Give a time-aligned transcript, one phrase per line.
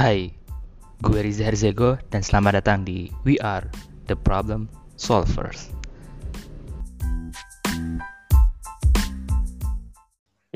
[0.00, 0.32] Hai,
[1.04, 3.68] gue Riza Herzego dan selamat datang di We Are
[4.08, 4.64] The Problem
[4.96, 5.68] Solvers.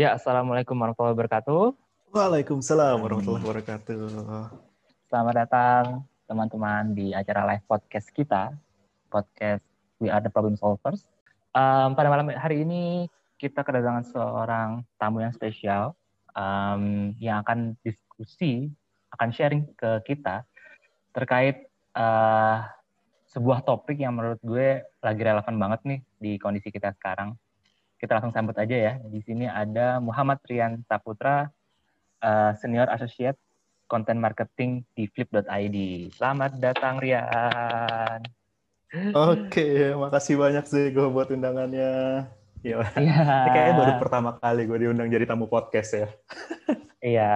[0.00, 1.76] Ya, Assalamualaikum warahmatullahi wabarakatuh.
[2.16, 4.00] Waalaikumsalam warahmatullahi wabarakatuh.
[5.12, 8.48] Selamat datang teman-teman di acara live podcast kita,
[9.12, 9.60] podcast
[10.00, 11.04] We Are The Problem Solvers.
[11.52, 15.92] Um, pada malam hari ini kita kedatangan seorang tamu yang spesial
[16.32, 18.72] um, yang akan diskusi,
[19.14, 20.42] akan sharing ke kita
[21.14, 22.66] terkait uh,
[23.30, 27.34] sebuah topik yang menurut gue lagi relevan banget nih di kondisi kita sekarang.
[27.98, 28.92] Kita langsung sambut aja ya.
[29.00, 31.50] Di sini ada Muhammad Rian Saputra,
[32.22, 33.38] uh, Senior Associate
[33.90, 35.76] Content Marketing di Flip.id.
[36.14, 38.20] Selamat datang Rian.
[39.10, 42.26] Oke, makasih banyak sih gue buat undangannya.
[42.62, 42.80] Iya.
[42.96, 46.08] Ini kayaknya baru pertama kali gue diundang jadi tamu podcast ya.
[47.04, 47.32] Iya.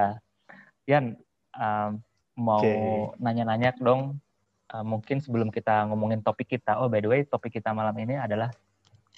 [0.89, 1.19] Rian,
[1.59, 1.99] um,
[2.39, 3.19] mau Oke.
[3.19, 4.23] nanya-nanya dong.
[4.69, 6.79] uh, mungkin sebelum kita ngomongin topik kita.
[6.79, 8.53] Oh, by the way, topik kita malam ini adalah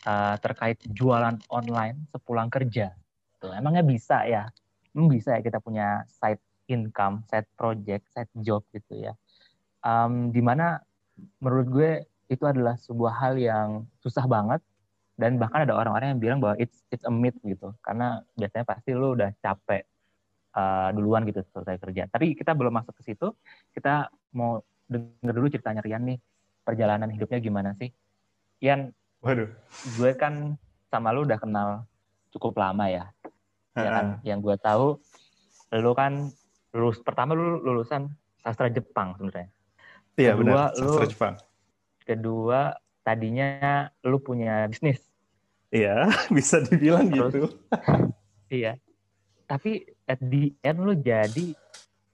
[0.07, 2.95] uh, terkait jualan online sepulang kerja.
[3.43, 4.47] Tuh, emangnya bisa ya?
[4.95, 9.13] Emang bisa ya kita punya side income, side project, side job gitu ya.
[9.83, 10.79] Um, di mana
[11.43, 11.91] menurut gue
[12.31, 14.63] itu adalah sebuah hal yang susah banget
[15.19, 18.95] dan bahkan ada orang-orang yang bilang bahwa it's it's a myth gitu karena biasanya pasti
[18.95, 19.85] lu udah capek
[20.55, 22.03] uh, duluan gitu selesai kerja.
[22.11, 23.35] Tapi kita belum masuk ke situ.
[23.71, 26.19] Kita mau denger dulu ceritanya Rian nih.
[26.67, 27.91] Perjalanan hidupnya gimana sih?
[28.61, 28.93] Rian,
[29.25, 29.49] Waduh.
[29.97, 30.55] gue kan
[30.91, 31.69] sama lu udah kenal
[32.35, 33.11] cukup lama ya.
[33.75, 34.07] Ya kan?
[34.27, 34.87] Yang gue tahu
[35.71, 36.29] lu kan
[36.75, 38.11] lulus pertama lu lulusan
[38.43, 39.49] sastra Jepang sebenarnya.
[40.19, 40.75] Iya benar.
[40.77, 41.35] lu- Sastra Jepang.
[42.03, 42.75] Kedua,
[43.07, 45.01] tadinya lu punya bisnis.
[45.71, 47.33] Iya, bisa dibilang Terus?
[47.33, 47.43] gitu.
[48.51, 48.75] Iya.
[49.51, 51.59] Tapi at the end lu jadi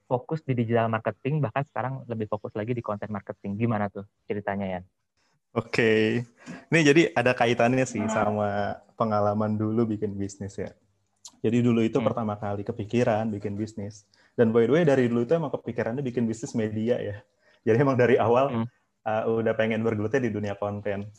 [0.08, 3.60] fokus di digital marketing, bahkan sekarang lebih fokus lagi di content marketing.
[3.60, 4.80] Gimana tuh ceritanya ya?
[5.52, 6.24] Oke.
[6.72, 10.72] Ini jadi ada kaitannya sih sama pengalaman dulu bikin bisnis ya.
[11.44, 12.08] Jadi dulu itu Hmm.
[12.08, 14.08] pertama kali kepikiran bikin bisnis.
[14.32, 17.20] Dan by the way dari dulu itu emang kepikirannya bikin bisnis media ya.
[17.68, 18.66] Jadi emang dari awal Hmm.
[19.04, 21.12] uh, udah pengen bergelutnya di dunia konten.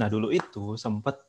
[0.00, 1.20] Nah dulu itu sempet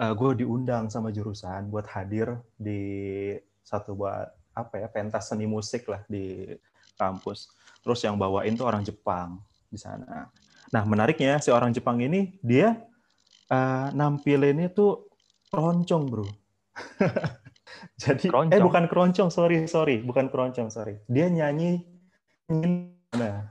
[0.00, 3.34] uh, gue diundang sama jurusan buat hadir di
[3.66, 6.54] satu buat apa ya pentas seni musik lah di
[6.94, 7.50] kampus.
[7.82, 10.30] Terus yang bawain tuh orang Jepang di sana.
[10.70, 12.78] Nah menariknya si orang Jepang ini dia
[13.50, 15.10] uh, nampilinnya tuh
[15.50, 16.26] keroncong bro.
[18.02, 18.62] Jadi eh Keroncong?
[18.62, 21.02] bukan keroncong sorry sorry bukan keroncong sorry.
[21.10, 21.82] Dia nyanyi
[23.16, 23.50] nah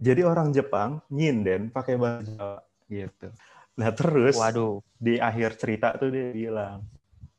[0.00, 3.28] jadi orang Jepang nyinden pakai bahasa Jawa gitu.
[3.76, 4.80] Nah terus Waduh.
[4.96, 6.84] di akhir cerita tuh dia bilang,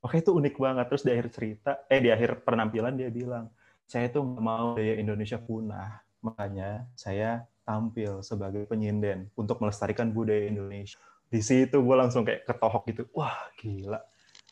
[0.01, 0.85] oke itu unik banget.
[0.89, 3.49] Terus di akhir cerita, eh di akhir penampilan dia bilang,
[3.85, 10.49] saya tuh nggak mau budaya Indonesia punah, makanya saya tampil sebagai penyinden untuk melestarikan budaya
[10.49, 10.97] Indonesia.
[11.31, 13.99] Di situ gue langsung kayak ketohok gitu, wah gila,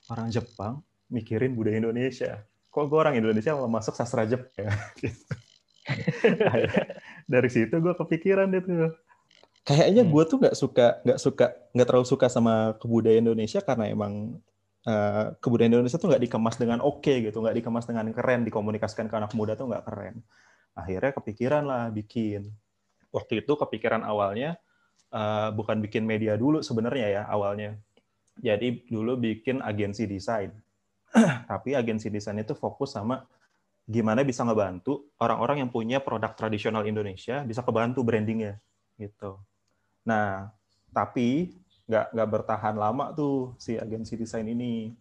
[0.07, 0.79] orang Jepang
[1.09, 2.45] mikirin budaya Indonesia.
[2.69, 4.71] Kok gue orang Indonesia malah masuk sastra Jepang ya?
[5.01, 5.25] Gitu.
[7.25, 8.93] Dari situ gue kepikiran deh tuh.
[9.65, 10.11] Kayaknya Hmm.
[10.13, 14.37] gue tuh nggak suka, nggak suka, nggak terlalu suka sama kebudayaan Indonesia karena emang
[14.87, 19.15] eh, kebudayaan Indonesia tuh nggak dikemas dengan oke gitu, nggak dikemas dengan keren, dikomunikasikan ke
[19.17, 20.21] anak muda tuh nggak keren.
[20.77, 22.51] Akhirnya kepikiran lah bikin.
[23.09, 24.59] Waktu itu kepikiran awalnya
[25.11, 27.75] eh, bukan bikin media dulu sebenarnya ya awalnya.
[28.39, 30.53] Jadi dulu bikin agensi desain.
[31.51, 33.25] Tapi agensi desain itu fokus sama
[33.89, 38.61] gimana bisa ngebantu orang-orang yang punya produk tradisional Indonesia bisa kebantu brandingnya
[39.01, 39.41] gitu.
[40.05, 40.53] Nah,
[40.93, 41.53] tapi
[41.89, 44.93] nggak nggak bertahan lama tuh si agensi desain ini.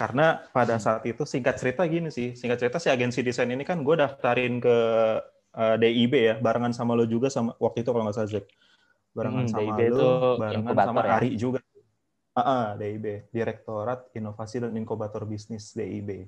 [0.00, 3.84] Karena pada saat itu singkat cerita gini sih singkat cerita si agensi desain ini kan
[3.84, 4.76] gue daftarin ke
[5.54, 8.46] eh, DIB ya barengan sama lo juga sama waktu itu kalau nggak salah Zack
[9.12, 10.10] barengan Hmm, sama DIB lo
[10.40, 11.12] barengan sama ya?
[11.20, 11.60] Ari juga.
[12.32, 16.26] Ah ah, DIB Direktorat Inovasi dan Inkubator Bisnis DIB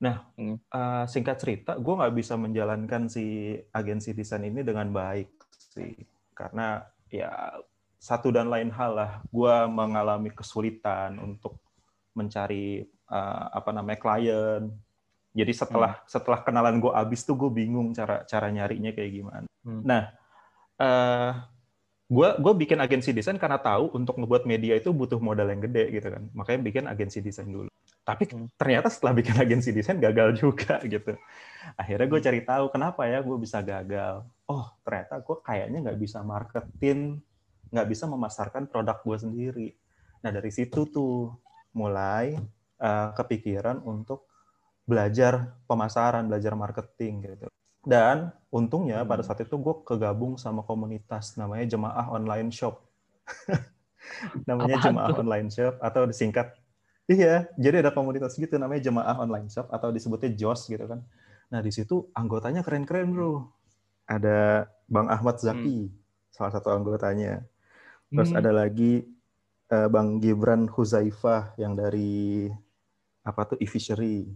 [0.00, 0.56] nah Hmm.
[0.58, 5.28] eh, singkat cerita gue nggak bisa menjalankan si agensi desain ini dengan baik
[5.76, 5.94] sih.
[6.34, 6.82] Karena
[7.12, 7.30] ya
[8.04, 9.12] satu dan lain hal lah.
[9.32, 11.56] Gue mengalami kesulitan untuk
[12.12, 14.62] mencari eh, apa namanya klien
[15.34, 19.48] jadi setelah setelah kenalan gue abis tuh gue bingung cara cara nyarinya kayak gimana.
[19.66, 19.82] Hmm.
[19.82, 20.14] nah
[22.04, 25.90] gue gue bikin agensi desain karena tahu untuk ngebuat media itu butuh modal yang gede
[25.90, 26.22] gitu kan.
[26.38, 27.66] Makanya bikin agensi desain dulu.
[28.06, 28.46] Tapi Hmm.
[28.54, 31.18] ternyata setelah bikin agensi desain gagal juga gitu.
[31.74, 34.22] Akhirnya gue cari tahu kenapa ya gue bisa gagal.
[34.46, 37.18] Oh ternyata gue kayaknya nggak bisa marketing
[37.74, 39.68] nggak bisa memasarkan produk gue sendiri
[40.22, 41.34] nah dari situ tuh
[41.74, 42.38] mulai
[42.78, 44.30] eh, kepikiran untuk
[44.86, 47.48] belajar pemasaran belajar marketing gitu
[47.84, 52.80] Dan untungnya pada saat itu gue kegabung sama komunitas namanya Jemaah Online Shop.
[54.48, 55.20] namanya Jemaah itu?
[55.20, 56.56] Online Shop atau disingkat
[57.04, 61.04] Iya, jadi ada komunitas gitu namanya Jemaah Online Shop atau disebutnya JOS gitu kan.
[61.52, 63.52] Nah, di situ anggotanya keren-keren, Bro.
[64.08, 66.32] Ada Bang Ahmad Zaki, hmm.
[66.32, 67.44] salah satu anggotanya.
[68.14, 68.40] Terus hmm.
[68.40, 69.02] ada lagi
[69.74, 72.48] uh, Bang Gibran Huzaifah yang dari
[73.24, 74.30] apa tuh e-fishery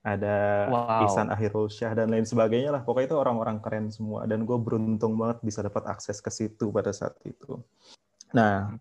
[0.00, 1.04] ada wow.
[1.04, 2.80] Ihsan Akhirul Syah dan lain sebagainya lah.
[2.80, 4.24] Pokoknya itu orang-orang keren semua.
[4.24, 7.60] Dan gue beruntung banget bisa dapat akses ke situ pada saat itu.
[8.32, 8.80] Nah,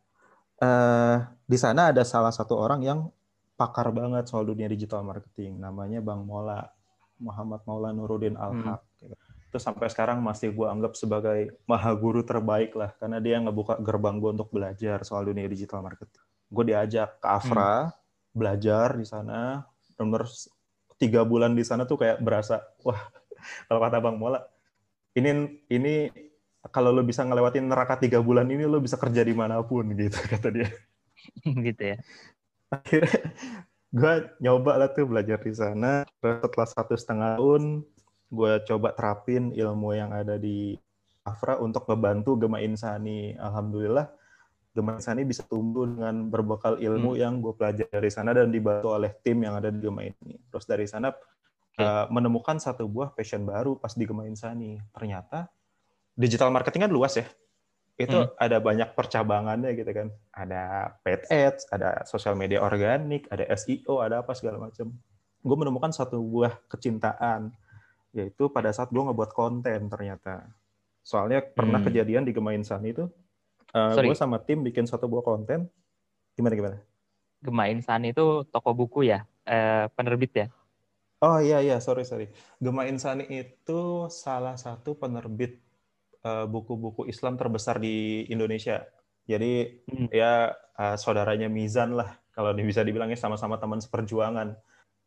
[0.64, 3.00] uh, di sana ada salah satu orang yang
[3.60, 5.60] pakar banget soal dunia digital marketing.
[5.60, 6.64] Namanya Bang Mola,
[7.20, 8.80] Muhammad Maula Nuruddin Al-Haq.
[8.80, 8.89] Hmm.
[9.50, 12.94] Itu sampai sekarang masih gue anggap sebagai maha guru terbaik lah.
[13.02, 16.22] Karena dia ngebuka gerbang gue untuk belajar soal dunia digital marketing.
[16.50, 17.94] Gue diajak ke Afra, hmm.
[18.38, 19.66] belajar di sana.
[19.98, 20.30] Benar
[21.00, 23.00] tiga bulan di sana tuh kayak berasa wah
[23.72, 24.44] kalau kata bang Mola
[25.16, 26.12] ini ini
[26.70, 30.20] kalau lo bisa ngelewatin neraka tiga bulan ini lo bisa kerja di mana pun gitu
[30.28, 30.70] kata dia
[31.66, 31.98] gitu ya
[32.70, 33.20] akhirnya
[33.90, 37.82] gue nyoba lah tuh belajar di sana setelah satu setengah tahun
[38.30, 40.78] gue coba terapin ilmu yang ada di
[41.26, 44.10] Afra untuk ngebantu Gema Insani alhamdulillah
[44.70, 47.20] Gema Insani bisa tumbuh dengan berbekal ilmu hmm.
[47.20, 50.38] yang gue pelajari dari sana dan dibantu oleh tim yang ada di Gema ini.
[50.54, 51.82] Terus dari sana okay.
[51.82, 54.78] uh, menemukan satu buah passion baru pas di Gema Insani.
[54.94, 55.50] Ternyata
[56.14, 57.26] digital marketing kan luas ya.
[58.00, 58.40] Itu hmm.
[58.40, 60.08] ada banyak percabangannya gitu kan.
[60.32, 64.94] Ada paid ads, ada social media organik, ada SEO, ada apa segala macam.
[65.42, 67.50] Gue menemukan satu buah kecintaan
[68.16, 70.50] yaitu pada saat gue ngebuat konten ternyata.
[71.06, 71.88] Soalnya pernah hmm.
[71.90, 73.10] kejadian di Gema Insani itu
[73.70, 75.70] Uh, gue sama tim bikin satu buah konten.
[76.34, 76.78] Gimana gimana?
[77.40, 80.48] Gema Insani itu toko buku ya, uh, penerbit ya?
[81.22, 82.32] Oh iya iya, sorry sorry.
[82.58, 85.60] Gema Insani itu salah satu penerbit
[86.24, 88.88] eh, buku-buku uh, Islam terbesar di Indonesia.
[89.28, 90.08] Jadi hmm.
[90.16, 94.56] ya uh, saudaranya Mizan lah, kalau bisa dibilangnya sama-sama teman seperjuangan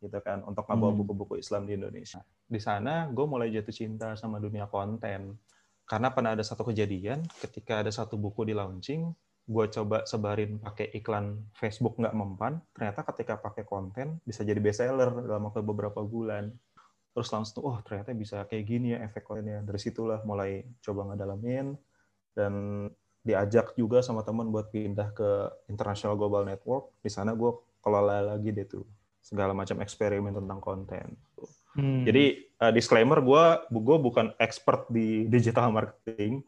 [0.02, 1.00] gitu kan untuk membawa hmm.
[1.06, 2.20] buku-buku Islam di Indonesia.
[2.50, 5.38] Di sana gue mulai jatuh cinta sama dunia konten.
[5.86, 10.94] Karena pernah ada satu kejadian ketika ada satu buku di launching gue coba sebarin pakai
[10.94, 12.62] iklan Facebook nggak mempan.
[12.74, 16.50] Ternyata ketika pakai konten bisa jadi bestseller dalam waktu beberapa bulan.
[17.12, 19.66] Terus langsung oh ternyata bisa kayak gini ya efek kontennya.
[19.66, 21.74] Dari situlah mulai coba ngedalamin.
[22.32, 22.86] Dan
[23.22, 25.28] diajak juga sama teman buat pindah ke
[25.70, 26.94] International Global Network.
[27.02, 27.50] Di sana gue
[27.82, 28.86] kelola lagi deh tuh
[29.22, 31.14] segala macam eksperimen tentang konten
[31.72, 32.04] Hmm.
[32.04, 36.44] Jadi uh, disclaimer gue gue bukan expert di digital marketing,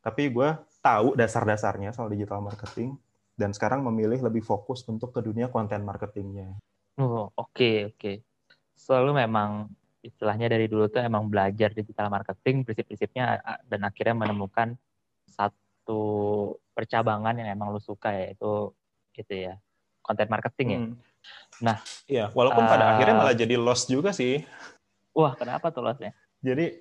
[0.00, 0.48] tapi gue
[0.80, 2.96] tahu dasar-dasarnya soal digital marketing
[3.36, 6.56] dan sekarang memilih lebih fokus untuk ke dunia konten marketingnya.
[6.96, 8.00] Oh oke okay, oke.
[8.00, 8.16] Okay.
[8.72, 9.68] Selalu memang
[10.02, 14.74] istilahnya dari dulu tuh emang belajar digital marketing prinsip-prinsipnya dan akhirnya menemukan
[15.28, 16.02] satu
[16.74, 18.72] percabangan yang emang lu suka yaitu
[19.12, 19.54] gitu ya
[20.00, 20.80] konten marketing ya.
[20.80, 20.96] Hmm.
[21.62, 21.78] Nah,
[22.10, 24.42] iya, walaupun uh, pada akhirnya malah jadi loss juga sih.
[25.14, 26.10] Wah, kenapa tuh lossnya?
[26.42, 26.74] Jadi,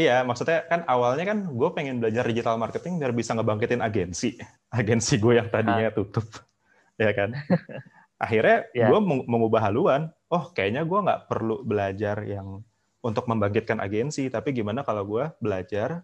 [0.00, 4.40] iya, maksudnya kan awalnya kan gue pengen belajar digital marketing biar bisa ngebangkitin agensi,
[4.72, 5.94] agensi gue yang tadinya uh.
[5.94, 6.24] tutup,
[7.04, 7.36] ya kan?
[8.24, 8.88] Akhirnya yeah.
[8.88, 8.98] gue
[9.28, 10.08] mengubah haluan.
[10.32, 12.64] Oh, kayaknya gue nggak perlu belajar yang
[13.04, 16.00] untuk membangkitkan agensi, tapi gimana kalau gue belajar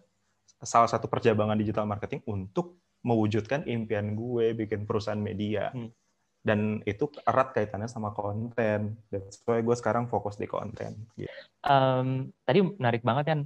[0.61, 5.73] salah satu perjabangan digital marketing untuk mewujudkan impian gue bikin perusahaan media.
[5.73, 5.89] Hmm
[6.41, 8.97] dan itu erat kaitannya sama konten.
[9.13, 11.05] That's why gue sekarang fokus di konten.
[11.13, 11.33] Yeah.
[11.61, 13.39] Um, tadi menarik banget kan,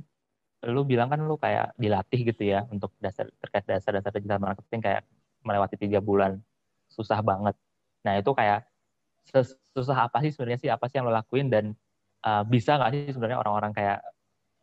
[0.66, 5.02] lu bilang kan lu kayak dilatih gitu ya untuk dasar terkait dasar-dasar digital marketing kayak
[5.44, 6.40] melewati tiga bulan
[6.88, 7.54] susah banget.
[8.08, 8.64] Nah itu kayak
[9.76, 11.76] susah apa sih sebenarnya sih apa sih yang lo lakuin dan
[12.24, 14.00] uh, bisa nggak sih sebenarnya orang-orang kayak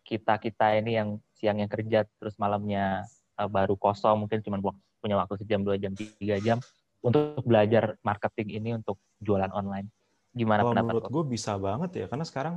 [0.03, 3.05] kita kita ini yang siangnya kerja terus malamnya
[3.37, 4.59] uh, baru kosong mungkin cuma
[5.03, 6.59] punya waktu sejam dua jam tiga jam
[7.03, 9.91] untuk belajar marketing ini untuk jualan online?
[10.33, 12.55] Gimana kalau menurut gue bisa banget ya, karena sekarang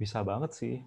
[0.00, 0.82] bisa banget sih.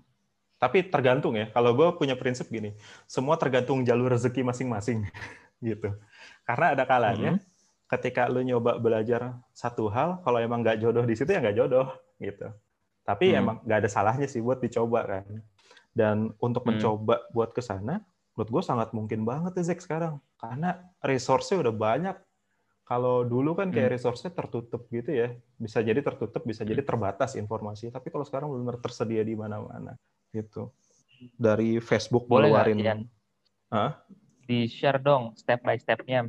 [0.60, 1.48] Tapi tergantung ya.
[1.56, 2.76] Kalau gue punya prinsip gini,
[3.08, 5.08] semua tergantung jalur rezeki masing-masing,
[5.64, 5.96] gitu.
[6.44, 7.42] Karena ada kalanya, hmm.
[7.88, 11.88] ketika lu nyoba belajar satu hal, kalau emang nggak jodoh di situ ya nggak jodoh,
[12.20, 12.52] gitu.
[13.08, 13.40] Tapi hmm.
[13.40, 15.26] emang nggak ada salahnya sih buat dicoba kan.
[15.96, 16.70] Dan untuk hmm.
[16.76, 18.04] mencoba buat ke sana,
[18.36, 20.20] menurut gue sangat mungkin banget ya Zek sekarang.
[20.36, 22.16] Karena resource-nya udah banyak
[22.90, 23.96] kalau dulu kan kayak hmm.
[24.02, 25.30] resource-nya tertutup gitu ya.
[25.62, 26.90] Bisa jadi tertutup, bisa jadi hmm.
[26.90, 27.94] terbatas informasi.
[27.94, 29.94] Tapi kalau sekarang benar tersedia di mana-mana
[30.34, 30.74] gitu.
[31.38, 32.78] Dari Facebook Boleh ngeluarin.
[32.82, 32.98] Gak,
[33.70, 33.92] Hah?
[34.50, 36.26] Di-share dong step by step-nya.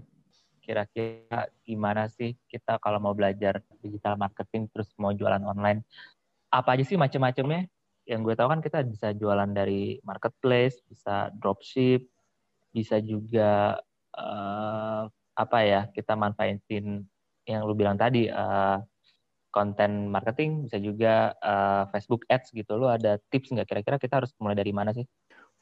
[0.61, 5.81] Kira-kira gimana sih kita kalau mau belajar digital marketing terus mau jualan online?
[6.53, 7.73] Apa aja sih macam-macamnya?
[8.11, 12.11] yang gue tahu kan kita bisa jualan dari marketplace, bisa dropship,
[12.75, 13.79] bisa juga
[14.19, 17.07] uh, apa ya kita manfaatin
[17.49, 18.79] yang lu bilang tadi uh,
[19.51, 22.79] konten marketing, bisa juga uh, Facebook Ads gitu.
[22.79, 25.05] Lu ada tips nggak kira-kira kita harus mulai dari mana sih?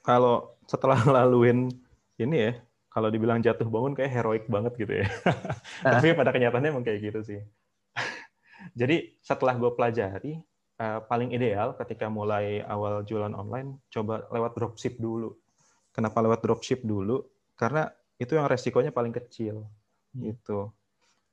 [0.05, 1.73] Kalau setelah laluin
[2.21, 2.53] ini ya,
[2.93, 5.09] kalau dibilang jatuh bangun kayak heroik banget gitu ya.
[5.85, 7.41] Tapi pada kenyataannya emang kayak gitu sih.
[8.81, 10.37] Jadi setelah gue pelajari,
[10.79, 15.33] uh, paling ideal ketika mulai awal jualan online, coba lewat dropship dulu.
[15.91, 17.25] Kenapa lewat dropship dulu?
[17.59, 19.65] Karena itu yang resikonya paling kecil.
[20.13, 20.21] Hmm.
[20.29, 20.69] Gitu.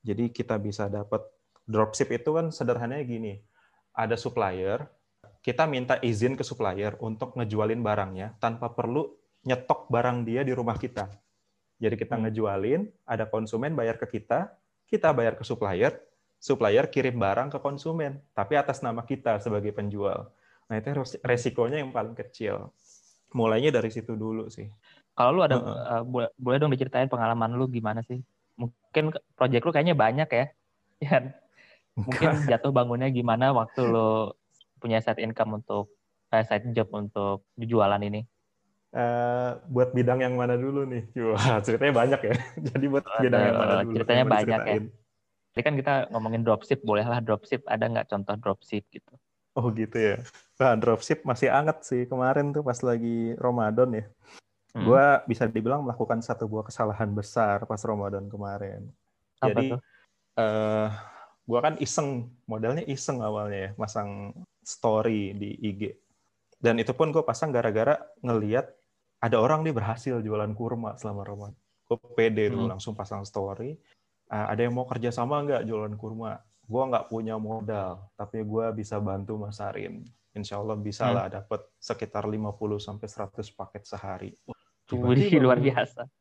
[0.06, 1.26] Jadi kita bisa dapat
[1.66, 3.42] dropship itu kan sederhananya gini.
[3.98, 4.86] Ada supplier,
[5.42, 9.10] kita minta izin ke supplier untuk ngejualin barangnya tanpa perlu
[9.46, 11.10] nyetok barang dia di rumah kita.
[11.82, 12.24] Jadi kita hmm.
[12.30, 14.54] ngejualin, ada konsumen bayar ke kita,
[14.86, 15.98] kita bayar ke supplier,
[16.38, 20.30] supplier kirim barang ke konsumen, tapi atas nama kita sebagai penjual.
[20.70, 22.74] Nah itu resikonya yang paling kecil.
[23.34, 24.70] Mulainya dari situ dulu sih.
[25.16, 25.80] Kalau lu ada, uh -uh.
[25.80, 28.20] Uh, boleh, boleh dong diceritain pengalaman lu gimana sih?
[28.60, 30.46] Mungkin project lu kayaknya banyak ya,
[31.08, 31.18] ya
[31.96, 34.36] mungkin jatuh bangunnya gimana waktu lo
[34.84, 35.96] punya side income untuk
[36.36, 38.28] eh, side job untuk jualan ini?
[38.96, 41.04] Uh, buat bidang yang mana dulu nih?
[41.32, 42.36] Wah, ceritanya banyak ya.
[42.72, 43.96] Jadi buat Aduh, bidang yang mana dulu?
[44.00, 44.76] Ceritanya banyak ya.
[45.56, 47.64] Tadi kan kita ngomongin dropship, bolehlah dropship.
[47.68, 49.16] Ada nggak contoh dropship gitu?
[49.56, 50.16] Oh gitu ya.
[50.60, 54.06] Wah, dropship masih anget sih kemarin tuh pas lagi Ramadan ya.
[54.76, 54.84] Hmm.
[54.84, 58.92] Gue bisa dibilang melakukan satu buah kesalahan besar pas Ramadan kemarin.
[59.40, 59.80] Apa Jadi, tuh?
[60.36, 60.92] Uh,
[61.46, 64.34] gue kan iseng modelnya iseng awalnya ya masang
[64.66, 65.82] story di IG
[66.58, 68.66] dan itu pun gue pasang gara-gara ngeliat
[69.22, 72.66] ada orang nih berhasil jualan kurma selama Ramadan gue pede hmm.
[72.66, 73.78] langsung pasang story
[74.34, 78.66] uh, ada yang mau kerja sama nggak jualan kurma gue nggak punya modal tapi gue
[78.74, 80.02] bisa bantu masarin
[80.36, 81.16] Insya Allah bisa hmm.
[81.16, 84.36] lah dapat sekitar 50 sampai 100 paket sehari.
[84.94, 86.06] Wih, luar biasa.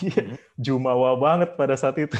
[0.00, 2.16] Iya, jumawa banget pada saat itu.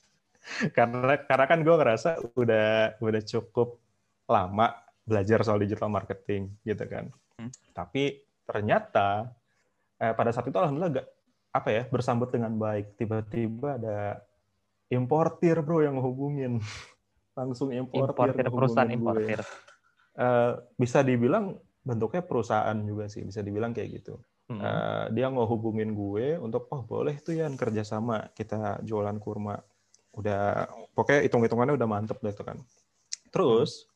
[0.76, 3.80] karena karena kan gue ngerasa udah udah cukup
[4.24, 4.72] lama
[5.04, 7.12] belajar soal digital marketing gitu kan.
[7.36, 7.52] Hmm.
[7.76, 9.28] Tapi ternyata
[10.00, 11.08] eh, pada saat itu alhamdulillah gak
[11.54, 12.96] apa ya bersambut dengan baik.
[12.96, 14.24] Tiba-tiba ada
[14.88, 16.60] importir bro yang hubungin
[17.38, 19.40] langsung importir, importir perusahaan importir.
[20.14, 24.16] Uh, bisa dibilang bentuknya perusahaan juga sih bisa dibilang kayak gitu.
[24.44, 24.60] Hmm.
[24.60, 29.56] Uh, dia hubungin gue untuk oh boleh tuh ya kerjasama kita jualan kurma
[30.12, 32.60] udah pokoknya hitung-hitungannya udah mantep deh itu kan.
[33.32, 33.88] Terus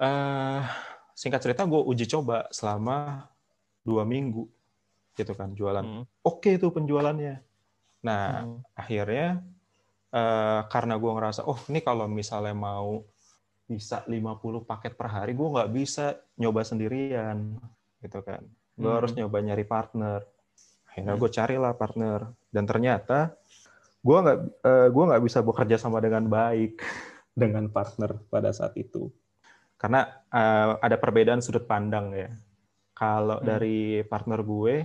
[0.00, 0.64] uh,
[1.12, 3.28] singkat cerita gue uji coba selama
[3.84, 4.48] dua minggu
[5.14, 5.84] gitu kan jualan.
[5.84, 6.04] Hmm.
[6.24, 7.36] Oke okay tuh penjualannya.
[8.00, 8.58] Nah hmm.
[8.72, 9.44] akhirnya
[10.16, 13.04] uh, karena gue ngerasa oh ini kalau misalnya mau
[13.70, 17.60] bisa 50 paket per hari gue nggak bisa nyoba sendirian
[18.02, 18.42] gitu kan.
[18.80, 18.98] Gue hmm.
[19.04, 20.24] harus nyoba nyari partner.
[20.88, 21.20] Akhirnya hmm.
[21.20, 22.18] gue carilah partner
[22.50, 23.36] dan ternyata
[24.00, 26.80] gue nggak uh, gua nggak bisa bekerja sama dengan baik
[27.40, 29.12] dengan partner pada saat itu
[29.80, 32.28] karena uh, ada perbedaan sudut pandang ya
[32.96, 33.46] kalau hmm.
[33.46, 34.84] dari partner gue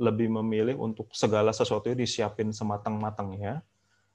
[0.00, 3.60] lebih memilih untuk segala sesuatu disiapin sematang-matangnya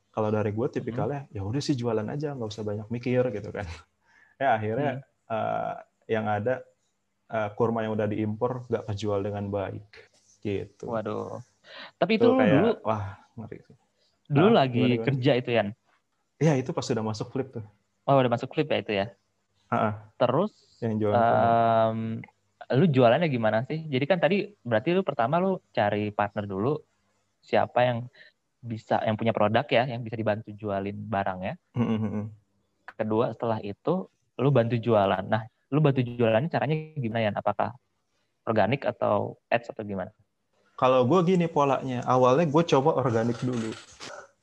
[0.10, 1.34] kalau dari gue tipikalnya hmm.
[1.34, 3.66] ya udah sih jualan aja nggak usah banyak mikir gitu kan
[4.42, 5.30] ya akhirnya hmm.
[5.30, 6.62] uh, yang ada
[7.32, 9.86] uh, kurma yang udah diimpor nggak kejual dengan baik
[10.46, 11.42] gitu waduh
[11.98, 13.06] tapi itu, itu kayak, dulu wah
[13.36, 13.78] ngeri sih
[14.26, 15.70] Dulu ah, lagi gimana, kerja itu Yan?
[16.42, 17.66] Iya itu pas sudah masuk flip tuh.
[18.10, 19.06] Oh udah masuk flip ya itu ya?
[19.70, 19.94] Uh-uh.
[20.18, 22.00] Terus yang jualan um,
[22.74, 23.86] lu jualannya gimana sih?
[23.86, 26.74] Jadi kan tadi berarti lu pertama lu cari partner dulu
[27.46, 27.98] siapa yang
[28.66, 31.54] bisa yang punya produk ya yang bisa dibantu jualin barang ya.
[31.78, 32.24] Mm-hmm.
[32.98, 34.10] Kedua setelah itu
[34.42, 35.24] lu bantu jualan.
[35.24, 37.32] Nah lu bantu jualannya caranya gimana ya?
[37.34, 37.74] Apakah
[38.46, 40.14] organik atau ads atau gimana?
[40.76, 43.72] Kalau gue gini polanya, awalnya gue coba organik dulu.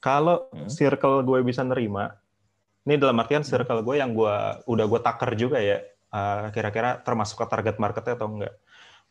[0.03, 0.67] Kalau hmm.
[0.73, 2.17] circle gue bisa nerima,
[2.89, 4.35] ini dalam artian circle gue yang gue
[4.67, 5.79] udah gue taker juga ya,
[6.11, 8.55] kira kira-kira termasuk ke target marketnya atau enggak.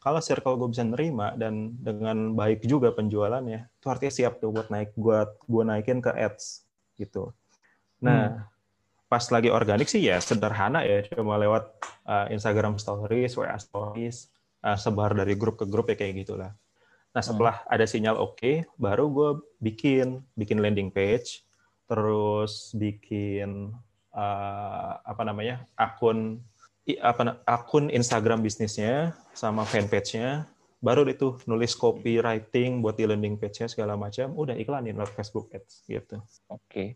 [0.01, 4.73] Kalau circle gue bisa nerima dan dengan baik juga penjualannya, itu artinya siap tuh buat
[4.73, 6.65] naik, buat gue naikin ke ads
[6.97, 7.29] gitu.
[8.01, 8.50] Nah, hmm.
[9.11, 11.67] Pas lagi organik sih ya sederhana ya, cuma lewat
[12.07, 14.31] uh, Instagram Stories, WA Stories,
[14.63, 16.55] uh, sebar dari grup ke grup ya kayak gitulah.
[17.11, 17.75] Nah setelah hmm.
[17.75, 21.43] ada sinyal oke, okay, baru gue bikin bikin landing page,
[21.91, 23.75] terus bikin
[24.15, 26.39] uh, apa namanya akun
[27.03, 30.47] apa akun Instagram bisnisnya sama fanpage-nya,
[30.79, 35.83] baru itu nulis copywriting buat di landing page-nya segala macam, udah iklanin lewat Facebook Ads
[35.83, 36.23] gitu.
[36.47, 36.87] Oke, okay.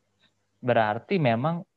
[0.64, 1.68] berarti memang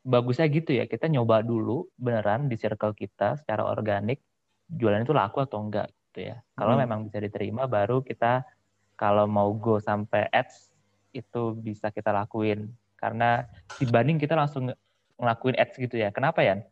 [0.00, 4.24] bagusnya gitu ya kita nyoba dulu beneran di circle kita secara organik
[4.66, 6.82] jualan itu laku atau enggak gitu ya kalau Hmm.
[6.82, 8.48] memang bisa diterima baru kita
[8.94, 10.72] kalau mau go sampai ads
[11.12, 13.44] itu bisa kita lakuin karena
[13.76, 14.78] dibanding kita langsung nge-
[15.16, 16.64] ngelakuin ads gitu ya kenapa ya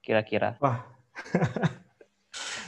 [0.00, 0.60] kira-kira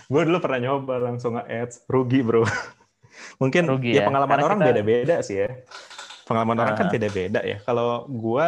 [0.06, 2.46] Gue dulu pernah nyoba langsung nge-ads, rugi bro.
[3.42, 5.50] Mungkin Rugi ya, ya, pengalaman karena orang kita- beda-beda sih ya.
[6.22, 6.92] Pengalaman orang kan Ah.
[6.94, 7.58] beda-beda ya.
[7.58, 8.46] Kalau gue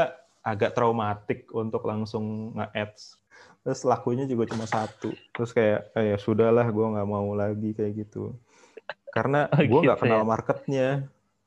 [0.49, 3.21] agak traumatik untuk langsung nge-ads.
[3.61, 5.13] Terus lakunya juga cuma satu.
[5.37, 8.33] Terus kayak, "Eh, ya sudahlah gue nggak mau lagi kayak gitu.
[9.13, 10.27] Karena Oh, gue nggak gitu kenal ya.
[10.27, 10.89] marketnya.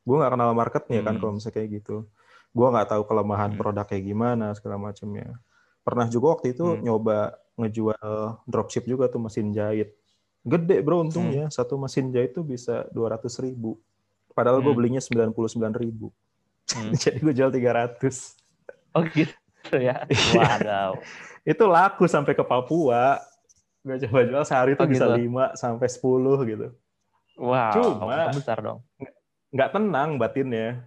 [0.06, 1.22] Gue nggak kenal marketnya kan Hmm.
[1.22, 1.96] kalau misalnya kayak gitu.
[2.52, 3.60] Gue nggak tahu kelemahan Hmm.
[3.60, 5.34] produk kayak gimana segala macamnya.
[5.82, 6.82] Pernah juga waktu itu Hmm.
[6.86, 7.18] nyoba
[7.58, 8.10] ngejual
[8.46, 9.98] dropship juga tuh mesin jahit.
[10.42, 13.78] Gede bro untungnya, satu mesin jahit tuh bisa 200 ribu.
[14.34, 14.78] Padahal gue Hmm.
[14.78, 16.10] belinya 99 ribu.
[16.72, 16.92] Hmm.
[17.02, 18.38] Jadi gue jual 300.
[18.92, 19.34] Oh gitu
[19.74, 20.34] ya Iya.
[20.38, 20.94] waduh
[21.42, 23.18] Itu laku sampai ke Papua.
[23.82, 25.18] Gue coba jual sehari tuh Oh, bisa gitu.
[25.18, 26.68] 5 sampai 10 gitu.
[27.36, 28.80] wow Cuma- besar dong
[29.50, 30.86] Nggak tenang batinnya.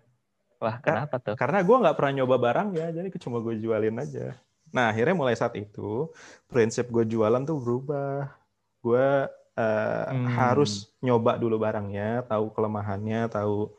[0.57, 4.39] wah kenapa tuh Karena gue nggak pernah nyoba barang ya, jadi cuma gue jualin aja.
[4.71, 6.09] Nah akhirnya mulai saat itu,
[6.47, 8.33] prinsip gue jualan tuh berubah.
[8.81, 10.27] Gue eh, Hmm.
[10.31, 13.75] harus nyoba dulu barangnya, tahu kelemahannya, tahu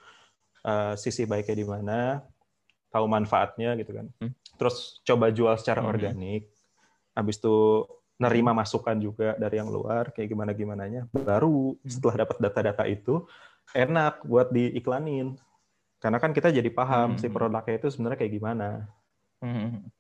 [0.62, 2.00] eh, sisi baiknya di mana,
[2.96, 4.08] tahu manfaatnya gitu kan.
[4.24, 4.32] Hmm.
[4.56, 5.92] Terus coba jual secara Hmm.
[5.92, 6.48] organik.
[7.12, 7.84] Habis itu
[8.16, 11.12] nerima masukan juga dari yang luar, kayak gimana gimananya.
[11.12, 11.92] Baru Hmm.
[11.92, 13.28] setelah dapat data-data itu,
[13.76, 15.36] enak buat diiklanin.
[16.00, 17.20] Karena kan kita jadi paham Hmm.
[17.20, 18.88] si produknya itu sebenarnya kayak gimana.
[19.44, 19.92] Hmm.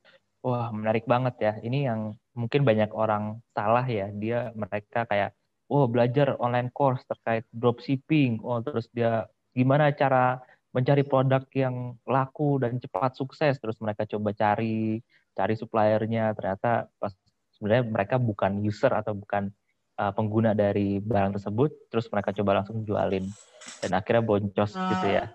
[0.45, 1.53] Wah, menarik banget ya.
[1.59, 4.07] Ini yang mungkin banyak orang salah ya.
[4.13, 5.33] Dia mereka kayak,
[5.67, 8.39] oh belajar online course terkait dropshipping.
[8.45, 9.25] Oh terus dia
[9.57, 10.39] gimana cara
[10.75, 13.55] mencari produk yang laku dan cepat sukses.
[13.55, 14.99] Terus mereka coba cari
[15.31, 16.35] cari suppliernya.
[16.35, 17.15] Ternyata pas
[17.55, 19.47] sebenarnya mereka bukan user atau bukan
[19.95, 21.71] uh, pengguna dari barang tersebut.
[21.87, 23.31] Terus mereka coba langsung jualin
[23.79, 25.31] dan akhirnya boncos gitu ya.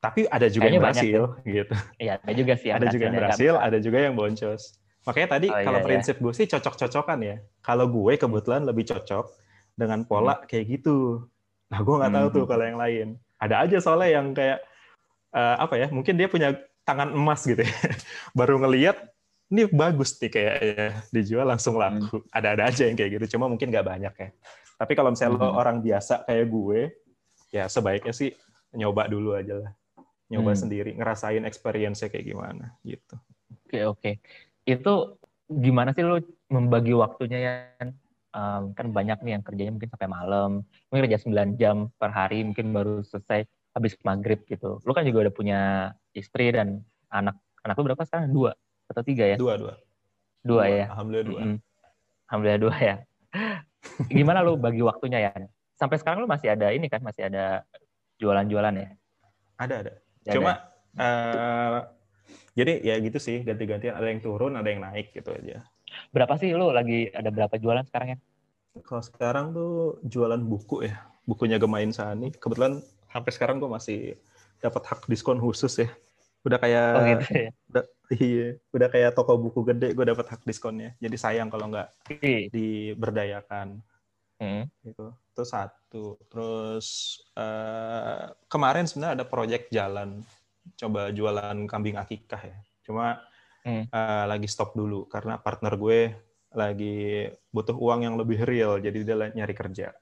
[0.00, 1.74] Tapi ada juga Kayaknya yang banyak berhasil, gitu.
[2.00, 4.62] Iya, ada juga sih yang ada juga yang berhasil, ada juga yang boncos.
[5.04, 5.86] Makanya tadi Oh, iya, kalau iya.
[5.86, 7.36] prinsip gue sih cocok-cocokan ya.
[7.60, 9.28] Kalau gue kebetulan lebih cocok
[9.76, 11.28] dengan pola kayak gitu.
[11.68, 12.36] Nah, gue nggak tahu Hmm.
[12.40, 13.06] tuh kalau yang lain.
[13.40, 14.64] Ada aja soalnya yang kayak
[15.30, 15.86] eh, apa ya?
[15.90, 17.70] Mungkin dia punya tangan emas gitu ya.
[18.38, 18.98] Baru ngelihat
[19.50, 21.98] ini bagus nih kayaknya dijual langsung Hmm.
[22.02, 22.22] laku.
[22.30, 23.36] Ada-ada aja yang kayak gitu.
[23.38, 24.28] Cuma mungkin nggak banyak ya.
[24.78, 25.60] Tapi kalau misalnya lo Hmm.
[25.60, 26.80] orang biasa kayak gue,
[27.50, 28.30] ya sebaiknya sih
[28.72, 29.72] nyoba dulu aja lah.
[30.30, 30.62] Nyoba Hmm.
[30.62, 33.18] sendiri, ngerasain experience-nya kayak gimana gitu.
[33.66, 34.10] Oke oke.
[34.62, 35.18] Itu
[35.50, 37.54] gimana sih lu membagi waktunya ya?
[38.30, 42.46] Em, kan banyak nih yang kerjanya mungkin sampai malam, mungkin kerja 9 jam per hari,
[42.46, 43.42] mungkin baru selesai
[43.74, 44.82] habis maghrib gitu.
[44.82, 45.60] Lu kan juga udah punya
[46.14, 47.38] istri dan anak.
[47.62, 48.32] Anak lu berapa sekarang?
[48.32, 48.52] Dua
[48.90, 49.36] atau tiga ya?
[49.38, 49.74] Dua, dua.
[50.42, 50.86] Dua ya.
[50.90, 51.40] Alhamdulillah dua.
[51.44, 51.58] Mm-mm.
[52.26, 52.96] Alhamdulillah dua ya.
[54.10, 55.32] Gimana lu bagi waktunya ya?
[55.78, 57.00] Sampai sekarang lu masih ada ini kan?
[57.00, 57.64] Masih ada
[58.20, 58.88] jualan-jualan ya?
[59.60, 59.92] Ada, ada.
[60.26, 60.52] Ada Cuma
[60.96, 61.04] ya?
[61.04, 61.78] eh,
[62.56, 65.64] jadi ya gitu sih, ganti-gantian ada yang turun, ada yang naik gitu aja.
[66.14, 68.18] berapa sih lu lagi ada berapa jualan sekarang ya?
[68.86, 72.30] Kalau sekarang tuh jualan buku ya, bukunya Gemain Sani.
[72.30, 72.78] Kebetulan
[73.10, 74.00] sampai sekarang gue masih
[74.62, 75.90] dapat hak diskon khusus ya.
[76.46, 77.50] Udah kayak Oh gitu ya.
[77.68, 77.84] udah,
[78.16, 80.96] iya, udah kayak toko buku gede gue dapat hak diskonnya.
[81.02, 81.88] Jadi sayang kalau nggak
[82.22, 82.48] Ih.
[82.48, 83.82] diberdayakan
[84.40, 84.64] Hmm.
[84.80, 85.12] gitu.
[85.12, 86.16] Itu satu.
[86.32, 90.24] Terus eh, kemarin sebenarnya ada proyek jalan
[90.80, 92.56] coba jualan kambing akikah ya.
[92.86, 93.20] Cuma
[93.60, 93.84] Hmm.
[93.92, 96.16] eh, lagi stop dulu karena partner gue
[96.56, 99.92] lagi butuh uang yang lebih real, jadi dia nyari kerja.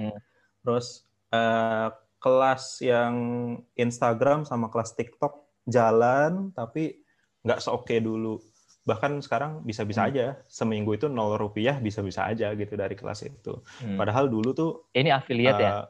[0.00, 0.16] Hmm.
[0.64, 1.88] Terus eh,
[2.24, 3.12] kelas yang
[3.76, 7.04] Instagram sama kelas TikTok jalan, tapi
[7.44, 8.40] nggak seoke dulu.
[8.84, 10.08] Bahkan sekarang bisa-bisa Hmm.
[10.08, 13.60] aja, seminggu itu nol rupiah bisa-bisa aja gitu dari kelas itu.
[13.80, 14.00] Hmm.
[14.00, 15.72] Padahal dulu tuh Ini affiliate ya?
[15.72, 15.84] eh,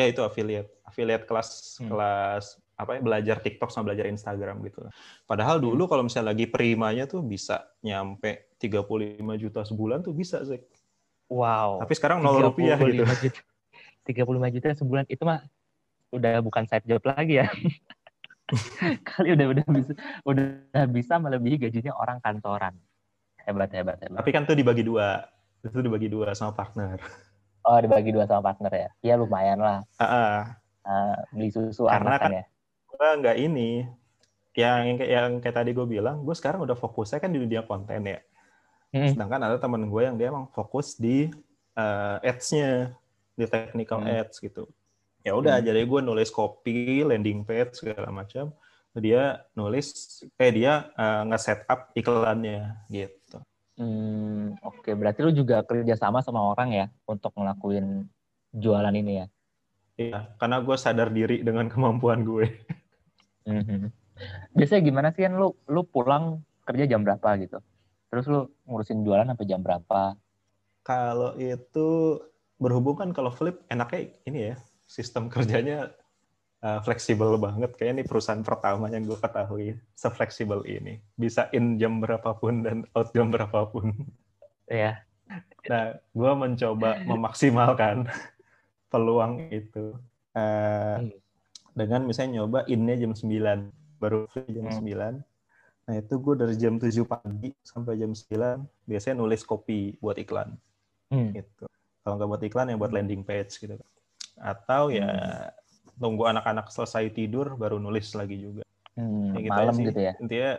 [0.00, 1.92] ya itu affiliate, affiliate kelas Hmm.
[1.92, 2.44] kelas
[2.80, 4.80] apa ya belajar TikTok sama belajar Instagram gitu.
[5.24, 5.68] Padahal Hmm.
[5.68, 10.60] dulu kalau misalnya lagi primanya tuh bisa nyampe 35 juta sebulan tuh bisa sih.
[11.28, 11.84] Wow.
[11.84, 13.04] Tapi sekarang nol rupiah gitu.
[13.04, 13.40] 35 juta.
[14.08, 15.44] 35 juta sebulan itu mah
[16.10, 17.46] udah bukan side job lagi ya.
[19.08, 19.92] Kali udah udah bisa
[20.26, 22.74] udah bisa melebihi gajinya orang kantoran.
[23.46, 24.18] Hebat hebat hebat.
[24.18, 25.22] Tapi kan tuh dibagi dua.
[25.62, 26.98] Itu dibagi dua sama partner.
[27.62, 28.90] Oh dibagi dua sama partner ya?
[29.04, 29.84] Ya lumayan lah.
[30.00, 30.38] Ah, ah.
[30.80, 32.44] Eh, beli susu Karena anak kan ya.
[32.90, 33.70] Gua nggak ini.
[34.50, 37.62] Yang yang kayak, yang kayak tadi gue bilang, gue sekarang udah fokusnya kan di dunia
[37.62, 38.18] konten ya.
[38.90, 39.14] Hmm.
[39.14, 41.30] Sedangkan ada teman gue yang dia emang fokus di
[41.78, 42.90] eh, ads-nya,
[43.40, 44.12] di technical Hmm.
[44.20, 44.68] ads gitu.
[45.24, 45.66] Ya udah, Hmm.
[45.68, 48.52] jadi gue nulis copy, landing page segala macam.
[48.90, 53.38] dia nulis eh dia uh, nge-set up iklannya gitu.
[53.78, 54.82] Hmm, oke.
[54.82, 54.98] Okay.
[54.98, 58.10] Berarti lu juga kerja sama sama orang ya untuk ngelakuin
[58.50, 59.26] jualan ini ya?
[59.94, 62.50] Iya, karena gue sadar diri dengan kemampuan gue.
[63.46, 63.82] Mm-hmm.
[64.58, 67.62] Biasanya gimana sih kan lu lu pulang kerja jam berapa gitu?
[68.10, 70.18] Terus lu ngurusin jualan sampai jam berapa?
[70.82, 72.18] Kalau itu
[72.60, 75.90] berhubungan kalau flip enaknya ini ya sistem kerjanya
[76.60, 77.74] uh, fleksibel banget.
[77.74, 81.00] Kayak ini perusahaan pertama yang gue ketahui sefleksibel ini.
[81.16, 83.96] Bisa in jam berapapun dan out jam berapapun.
[84.68, 85.02] Iya.
[85.66, 88.06] Nah, gue mencoba memaksimalkan
[88.92, 89.96] peluang itu.
[90.36, 91.10] Uh, hmm.
[91.74, 94.84] Dengan misalnya nyoba innya jam 9, baru jam hmm.
[94.84, 95.30] 9
[95.90, 100.54] Nah, itu gue dari jam 7 pagi sampai jam 9 biasanya nulis kopi buat iklan.
[101.10, 101.34] Hmm.
[101.34, 101.66] Gitu.
[102.00, 103.76] Kalau nggak buat iklan ya buat landing page gitu.
[104.40, 106.00] Atau ya hmm.
[106.00, 108.64] tunggu anak-anak selesai tidur baru nulis lagi juga.
[108.96, 109.84] Hmm, ya gitu malam sih.
[109.88, 110.12] gitu ya.
[110.18, 110.52] Intinya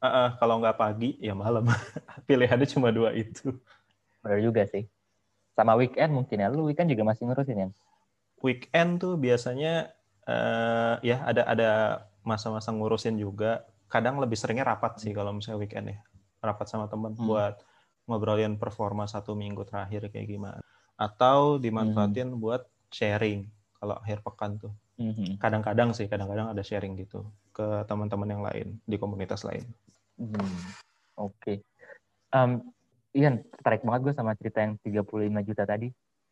[0.00, 1.66] uh, uh, kalau nggak pagi ya malam.
[2.28, 3.54] Pilihannya cuma dua itu.
[4.22, 4.86] Benar juga sih.
[5.58, 6.48] Sama weekend mungkin ya.
[6.48, 7.68] Lu weekend juga masih ngurusin ya?
[8.40, 9.92] Weekend tuh biasanya
[10.30, 11.70] uh, ya ada ada
[12.24, 15.98] masa-masa ngurusin juga kadang lebih seringnya rapat sih kalau misalnya weekend ya
[16.40, 17.26] rapat sama teman hmm.
[17.26, 17.58] buat
[18.08, 20.60] ngobrolin performa satu minggu terakhir kayak gimana
[21.00, 22.40] atau dimanfaatin hmm.
[22.40, 23.48] buat sharing
[23.80, 25.40] kalau akhir pekan tuh hmm.
[25.40, 27.24] kadang-kadang sih kadang-kadang ada sharing gitu
[27.56, 29.64] ke teman-teman yang lain di komunitas lain
[30.20, 30.36] hmm.
[31.16, 31.56] oke okay.
[32.36, 32.60] um,
[33.10, 35.88] Ian tertarik banget gue sama cerita yang 35 juta tadi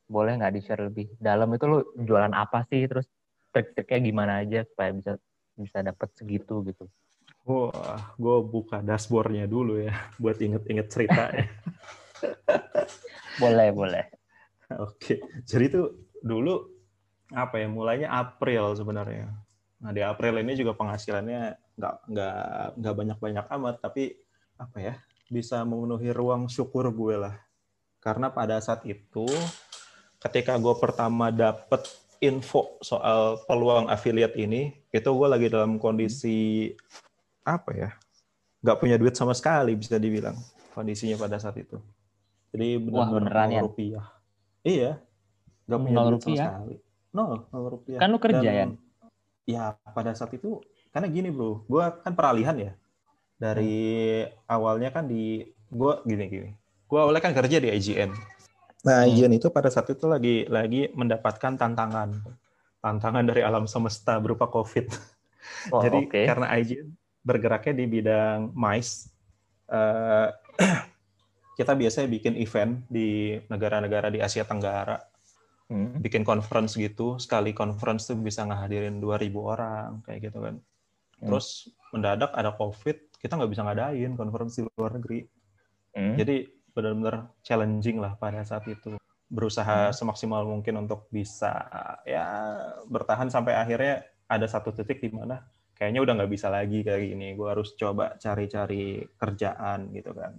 [0.08, 3.04] boleh nggak di share lebih dalam itu lo jualan apa sih terus
[3.52, 5.12] trik-triknya gimana aja supaya bisa
[5.58, 6.86] bisa dapat segitu gitu
[7.48, 11.48] Wah, gue buka dashboardnya dulu ya, buat inget-inget cerita ya.
[13.42, 14.04] boleh, boleh.
[14.76, 15.82] Oke, jadi itu
[16.20, 16.60] dulu
[17.32, 17.66] apa ya?
[17.72, 19.32] Mulainya April sebenarnya.
[19.80, 22.36] Nah di April ini juga penghasilannya nggak nggak
[22.84, 24.12] nggak banyak-banyak amat, tapi
[24.60, 24.94] apa ya?
[25.32, 27.32] Bisa memenuhi ruang syukur gue lah.
[27.96, 29.24] Karena pada saat itu,
[30.20, 31.80] ketika gue pertama dapet
[32.20, 36.76] info soal peluang affiliate ini, itu gue lagi dalam kondisi
[37.48, 37.90] apa ya
[38.60, 40.36] nggak punya duit sama sekali bisa dibilang
[40.76, 41.78] kondisinya pada saat itu
[42.52, 43.60] jadi benar-benar ya?
[43.64, 44.06] rupiah
[44.66, 44.92] iya
[45.68, 46.36] nggak punya duit rupiah.
[46.36, 46.76] sama sekali
[47.14, 48.66] nol nol rupiah kan lu kerja ya
[49.48, 49.64] ya
[49.96, 50.60] pada saat itu
[50.92, 52.72] karena gini bro gue kan peralihan ya
[53.38, 54.50] dari hmm.
[54.50, 56.50] awalnya kan di gue gini gini
[56.88, 58.10] gue awalnya kan kerja di IGN
[58.84, 59.08] nah hmm.
[59.14, 62.18] IGN itu pada saat itu lagi lagi mendapatkan tantangan
[62.82, 64.90] tantangan dari alam semesta berupa covid
[65.72, 66.24] oh, jadi okay.
[66.26, 66.88] karena IGN
[67.22, 68.94] bergeraknya di bidang MICE.
[69.68, 70.28] Uh,
[71.58, 74.98] kita biasanya bikin event di negara-negara di Asia Tenggara.
[75.68, 76.00] Hmm.
[76.00, 80.56] Bikin conference gitu, sekali conference tuh bisa ngehadirin 2000 orang, kayak gitu kan.
[80.56, 81.26] Hmm.
[81.28, 85.26] Terus mendadak ada COVID, kita nggak bisa ngadain conference di luar negeri.
[85.92, 86.16] Hmm.
[86.16, 88.96] Jadi benar-benar challenging lah pada saat itu.
[89.28, 89.94] Berusaha hmm.
[89.98, 91.68] semaksimal mungkin untuk bisa
[92.08, 92.24] ya
[92.88, 95.42] bertahan sampai akhirnya ada satu titik di mana
[95.78, 97.38] kayaknya udah nggak bisa lagi kayak gini.
[97.38, 100.34] Gue harus coba cari-cari kerjaan gitu kan.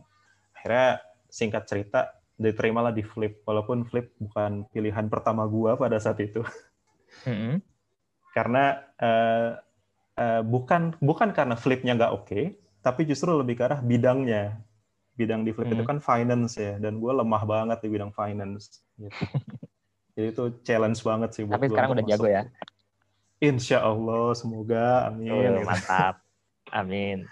[0.54, 1.00] Akhirnya
[1.32, 3.42] singkat cerita diterimalah di flip.
[3.48, 6.44] Walaupun flip bukan pilihan pertama gue pada saat itu.
[7.26, 7.66] Mm-hmm.
[8.38, 9.58] karena uh,
[10.14, 12.54] uh, bukan bukan karena flipnya nggak oke okay,
[12.86, 14.62] tapi justru lebih ke arah bidangnya.
[15.18, 15.82] Bidang di flip mm-hmm.
[15.82, 19.10] itu kan finance ya dan gue lemah banget di bidang finance gitu.
[20.20, 22.44] jadi itu challenge banget sih tapi sekarang udah jago ya
[23.40, 25.08] Insya Allah, semoga.
[25.08, 25.32] Amin.
[25.32, 26.20] Oh, mantap.
[26.76, 27.24] Amin.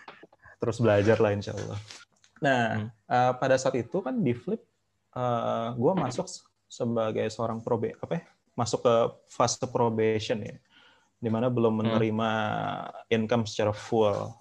[0.57, 1.79] Terus belajar lah insya Allah.
[2.39, 2.89] Nah, hmm.
[3.11, 4.61] uh, pada saat itu kan di Flip,
[5.13, 6.25] uh, eh, gue masuk
[6.71, 8.23] sebagai seorang probe, apa ya?
[8.55, 8.95] Masuk ke
[9.29, 10.55] fase probation ya,
[11.19, 11.79] di mana belum hmm.
[11.83, 13.15] menerima hmm.
[13.19, 14.31] income secara full.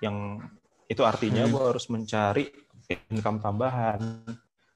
[0.00, 0.46] Yang
[0.86, 1.52] itu artinya hmm.
[1.52, 2.44] gue harus mencari
[3.10, 4.00] income tambahan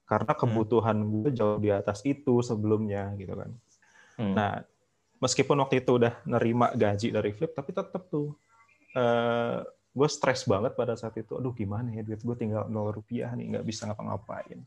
[0.05, 1.11] karena kebutuhan hmm.
[1.11, 3.51] gue jauh di atas itu sebelumnya gitu kan.
[4.21, 4.35] Hmm.
[4.37, 4.63] Nah,
[5.25, 8.37] meskipun waktu itu udah nerima gaji dari Flip, tapi tetap tuh
[8.93, 9.59] uh, eh,
[9.97, 11.41] gue stres banget pada saat itu.
[11.41, 14.61] Aduh gimana ya duit gue tinggal nol rupiah nih, nggak bisa ngapa-ngapain.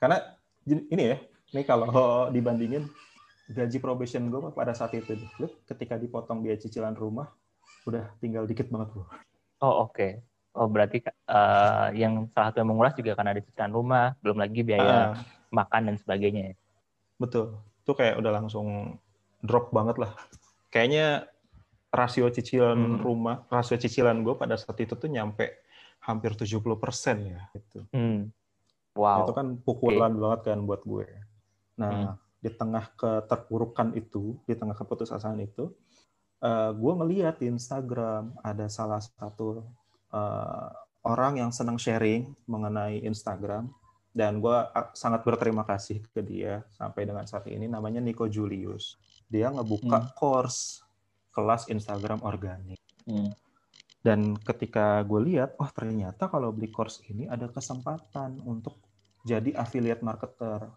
[0.00, 0.16] Karena
[0.64, 1.18] ini ya,
[1.52, 1.92] ini kalau
[2.34, 2.88] dibandingin
[3.52, 7.28] gaji probation gue pada saat itu di Flip, ketika dipotong biaya cicilan rumah,
[7.84, 9.04] udah tinggal dikit banget bro.
[9.04, 9.04] Oh
[9.84, 9.92] oke.
[9.92, 10.12] Okay.
[10.56, 14.64] Oh berarti uh, yang salah satu yang menguras juga karena ada cicilan rumah, belum lagi
[14.64, 15.20] biaya uh,
[15.52, 16.42] makan dan sebagainya.
[16.52, 16.54] Ya?
[17.20, 17.60] Betul.
[17.84, 18.98] Itu kayak udah langsung
[19.42, 20.12] drop banget lah.
[20.68, 21.26] Kayaknya
[21.88, 23.00] rasio cicilan hmm.
[23.00, 25.64] rumah, rasio cicilan gue pada saat itu tuh nyampe
[26.04, 27.40] hampir 70 persen ya.
[27.54, 27.80] Gitu.
[27.94, 28.28] Hmm.
[28.98, 29.28] Wow.
[29.28, 30.20] Itu kan pukulan okay.
[30.20, 31.08] banget kan buat gue.
[31.78, 32.14] Nah, hmm.
[32.42, 35.70] di tengah keterpurukan itu, di tengah keputusasaan itu,
[36.42, 39.62] uh, gue ngeliat di Instagram ada salah satu
[40.12, 40.70] uh,
[41.06, 43.70] orang yang senang sharing mengenai Instagram
[44.12, 44.58] dan gue
[44.98, 50.10] sangat berterima kasih ke dia sampai dengan saat ini namanya Nico Julius dia ngebuka hmm.
[50.16, 50.82] course
[51.32, 53.30] kelas Instagram organik hmm.
[54.02, 58.80] dan ketika gue lihat wah ternyata kalau beli course ini ada kesempatan untuk
[59.22, 60.72] jadi affiliate marketer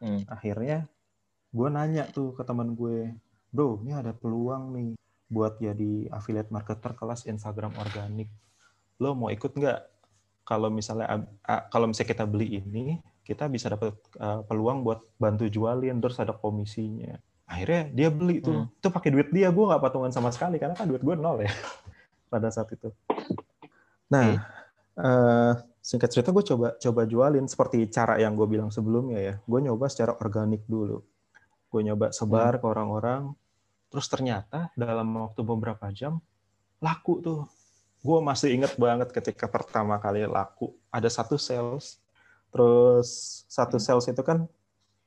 [0.00, 0.26] hmm.
[0.26, 0.88] akhirnya
[1.52, 3.12] gue nanya tuh ke teman gue
[3.52, 4.90] bro ini ada peluang nih
[5.30, 8.30] buat jadi affiliate marketer kelas Instagram organik
[8.98, 9.80] lo mau ikut nggak
[10.42, 11.30] kalau misalnya
[11.70, 16.34] kalau misalnya kita beli ini kita bisa dapat uh, peluang buat bantu jualin terus ada
[16.34, 17.14] komisinya
[17.50, 18.78] akhirnya dia beli tuh hmm.
[18.78, 21.50] itu pakai duit dia gue nggak patungan sama sekali karena kan duit gue nol ya
[22.32, 22.94] pada saat itu
[24.06, 25.02] nah okay.
[25.02, 29.60] uh, singkat cerita gue coba coba jualin seperti cara yang gue bilang sebelumnya ya gue
[29.66, 31.02] nyoba secara organik dulu
[31.74, 32.60] gue nyoba sebar hmm.
[32.62, 33.22] ke orang-orang
[33.90, 36.22] terus ternyata dalam waktu beberapa jam
[36.78, 37.50] laku tuh
[38.00, 41.98] gue masih inget banget ketika pertama kali laku ada satu sales
[42.54, 43.84] terus satu hmm.
[43.84, 44.46] sales itu kan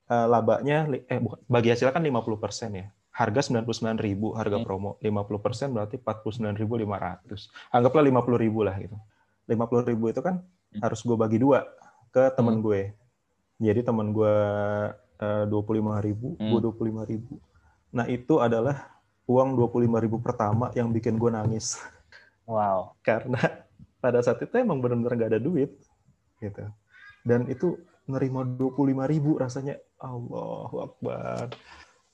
[0.10, 4.02] uh, labanya eh bagi hasil kan 50% ya harga 99.000
[4.34, 4.66] harga hmm.
[4.66, 6.58] promo 50% berarti 49.500
[7.70, 8.98] anggaplah 50.000 lah gitu
[9.46, 10.82] 50.000 itu kan hmm.
[10.82, 11.68] harus gue bagi dua
[12.10, 12.66] ke temen hmm.
[12.66, 12.82] gue
[13.62, 14.36] jadi temen gue
[15.22, 16.50] uh, 25.000 hmm.
[16.50, 18.90] gue 25.000 nah itu adalah
[19.30, 21.78] uang 25.000 pertama yang bikin gue nangis
[22.48, 22.96] Wow.
[23.08, 23.40] Karena
[24.04, 25.72] pada saat itu emang benar-benar nggak ada duit,
[26.44, 26.64] gitu.
[27.24, 31.54] Dan itu nerima dua puluh lima ribu rasanya Allahu Akbar.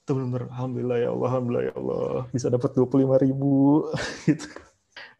[0.05, 2.17] Itu benar-benar Alhamdulillah ya Allah, Alhamdulillah ya Allah.
[2.33, 3.85] Bisa dapat dua puluh lima ribu.
[4.29, 4.47] gitu.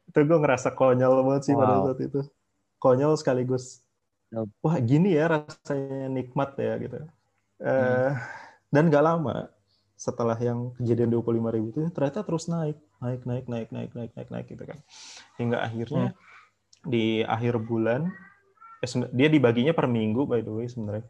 [0.10, 1.62] Itu gue ngerasa konyol banget sih wow.
[1.62, 2.22] pada saat itu.
[2.82, 3.86] Konyol sekaligus.
[4.62, 6.98] Wah gini ya rasanya nikmat ya gitu.
[7.60, 7.70] Hmm.
[7.70, 8.12] Uh,
[8.70, 9.50] dan gak lama
[10.00, 14.30] setelah yang kejadian 25 ribu itu ternyata terus naik naik naik naik naik naik naik
[14.32, 14.80] naik gitu kan
[15.36, 16.88] hingga akhirnya hmm.
[16.88, 18.08] di akhir bulan
[18.82, 21.06] eh, dia dibaginya per minggu by the way sebenarnya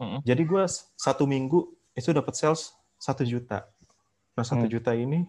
[0.00, 0.20] hmm.
[0.24, 0.64] jadi gue
[0.98, 3.68] satu minggu itu dapat sales satu juta
[4.34, 4.72] nah satu hmm.
[4.72, 5.22] juta ini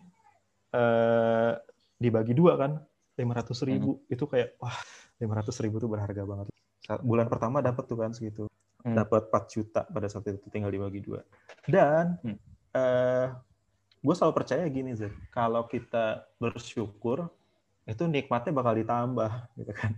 [0.74, 1.54] eh,
[2.00, 2.72] dibagi dua kan
[3.16, 4.14] lima ratus ribu hmm.
[4.14, 4.76] itu kayak wah
[5.22, 6.48] lima ratus ribu itu berharga banget
[7.02, 8.46] bulan pertama dapat tuh kan segitu
[8.86, 8.94] hmm.
[8.94, 11.26] dapat 4 juta pada saat itu tinggal dibagi dua
[11.66, 13.28] dan uh, eh,
[14.06, 17.26] gue selalu percaya gini Zed, kalau kita bersyukur
[17.90, 19.92] itu nikmatnya bakal ditambah gitu kan.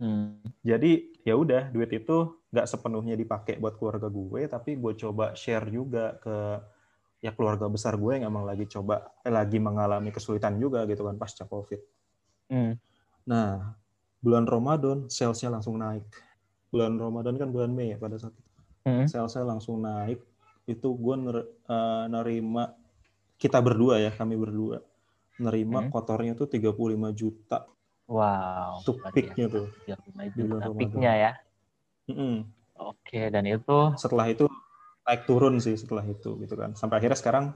[0.00, 0.40] Hmm.
[0.64, 5.68] Jadi ya udah duit itu nggak sepenuhnya dipakai buat keluarga gue, tapi gue coba share
[5.68, 6.36] juga ke
[7.20, 11.20] ya keluarga besar gue yang emang lagi coba eh, lagi mengalami kesulitan juga gitu kan
[11.20, 11.78] pasca covid.
[12.48, 12.80] Hmm.
[13.28, 13.76] Nah
[14.24, 16.08] bulan Ramadan salesnya langsung naik.
[16.72, 18.50] Bulan Ramadan kan bulan Mei ya pada saat itu.
[18.88, 19.04] Hmm.
[19.04, 20.24] Salesnya langsung naik
[20.64, 21.36] itu gue ner,
[21.68, 22.72] uh, nerima
[23.36, 24.80] kita berdua ya kami berdua
[25.40, 25.90] nerima hmm.
[25.92, 26.76] kotornya tuh 35
[27.16, 27.68] juta
[28.10, 29.66] wow tuh peaknya tuh.
[29.86, 31.32] 35 juta peaknya ya.
[32.10, 32.34] Mm -hmm.
[32.74, 34.50] oke dan itu setelah itu
[35.06, 36.74] naik turun sih setelah itu gitu kan.
[36.74, 37.54] Sampai akhirnya sekarang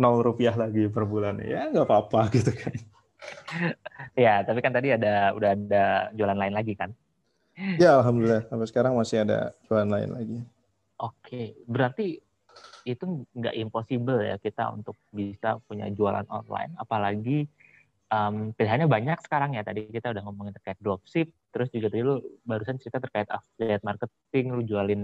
[0.00, 1.38] nol rupiah lagi per bulan.
[1.44, 2.74] Ya nggak apa-apa gitu kan.
[4.16, 5.84] Ya tapi kan tadi ada udah ada
[6.16, 6.90] jualan lain lagi kan?
[7.78, 8.48] Ya alhamdulillah.
[8.48, 10.38] Sampai sekarang masih ada jualan lain lagi.
[10.98, 12.22] Oke, berarti
[12.84, 16.76] itu nggak impossible ya kita untuk bisa punya jualan online.
[16.78, 17.48] Apalagi
[18.14, 19.66] um, pilihannya banyak sekarang ya.
[19.66, 24.46] Tadi kita udah ngomongin terkait dropship terus juga tadi lu barusan cerita terkait affiliate marketing
[24.54, 25.02] lu jualin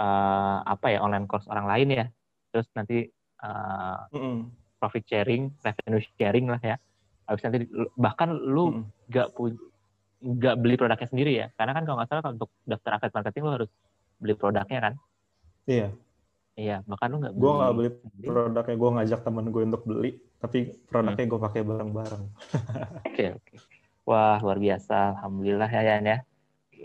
[0.00, 2.06] uh, apa ya online course orang lain ya.
[2.50, 3.04] Terus nanti
[3.44, 4.36] uh, mm -hmm.
[4.80, 6.76] profit sharing revenue sharing lah ya.
[7.28, 7.58] Habis nanti
[8.00, 9.68] bahkan lu nggak mm -hmm.
[10.20, 11.46] nggak beli produknya sendiri ya.
[11.54, 13.70] Karena kan kalau nggak salah untuk daftar affiliate marketing lu harus
[14.16, 14.94] beli produknya kan?
[15.68, 15.88] Iya
[16.58, 17.42] Iya, bahkan lu nggak beli.
[17.42, 17.90] Gue nggak beli
[18.26, 20.10] produknya, gue ngajak temen gue untuk beli,
[20.42, 20.58] tapi
[20.90, 21.32] produknya hmm.
[21.32, 22.24] gue pakai bareng-bareng.
[23.06, 23.44] Oke, okay, oke.
[23.46, 23.58] Okay.
[24.08, 25.14] Wah, luar biasa.
[25.14, 26.18] Alhamdulillah ya, Yan ya.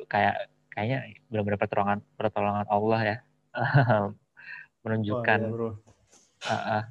[0.05, 0.35] Kayak
[0.69, 0.97] kayaknya
[1.31, 3.17] benar-benar pertolongan pertolongan Allah ya.
[4.85, 5.69] Menunjukkan oh, iya, bro.
[6.45, 6.83] Uh, uh,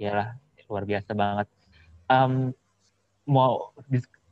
[0.00, 0.28] yalah,
[0.70, 1.46] luar biasa banget.
[2.08, 2.56] Um,
[3.28, 3.76] mau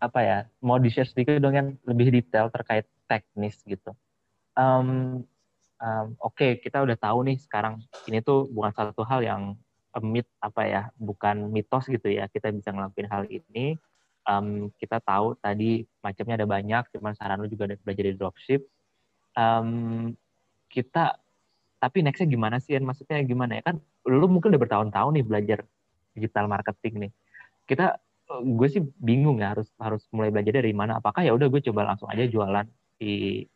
[0.01, 0.39] apa ya?
[0.65, 3.93] Mau di-share sedikit dong yang lebih detail terkait teknis gitu.
[4.57, 5.29] Um,
[5.81, 9.43] um, oke okay, kita udah tahu nih sekarang ini tuh bukan satu hal yang
[10.05, 13.81] mit apa ya bukan mitos gitu ya kita bisa ngelakuin hal ini.
[14.27, 18.67] Um, kita tahu tadi macamnya ada banyak cuman saran lu juga belajar di dropship.
[19.39, 20.12] Um,
[20.67, 21.17] kita
[21.79, 23.73] tapi nextnya gimana sih maksudnya gimana ya?
[23.73, 25.59] Kan lu mungkin udah bertahun-tahun nih belajar
[26.12, 27.12] digital marketing nih.
[27.71, 30.99] Kita gue sih bingung ya harus harus mulai belajar dari mana.
[30.99, 32.67] Apakah ya udah gue coba langsung aja jualan
[32.99, 33.47] di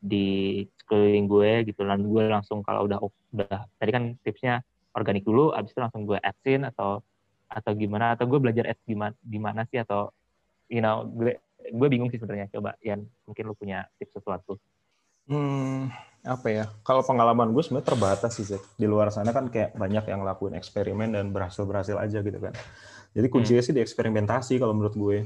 [0.00, 1.84] di sekeliling gue gitu.
[1.84, 2.98] Dan gue langsung kalau udah
[3.36, 4.64] udah tadi kan tipsnya
[4.96, 7.04] organik dulu abis itu langsung gue adsin atau
[7.46, 10.14] atau gimana atau gue belajar ads gimana gimana sih atau
[10.70, 12.48] you know gue gue bingung sih sebenarnya.
[12.50, 14.56] Coba Yan mungkin lu punya tips sesuatu.
[15.30, 15.92] Hmm,
[16.26, 16.64] apa ya?
[16.82, 18.62] Kalau pengalaman gue sebenarnya terbatas sih Zek.
[18.74, 22.50] di luar sana kan kayak banyak yang lakuin eksperimen dan berhasil berhasil aja gitu kan.
[23.14, 23.68] Jadi kuncinya hmm.
[23.70, 25.18] sih di eksperimentasi kalau menurut gue.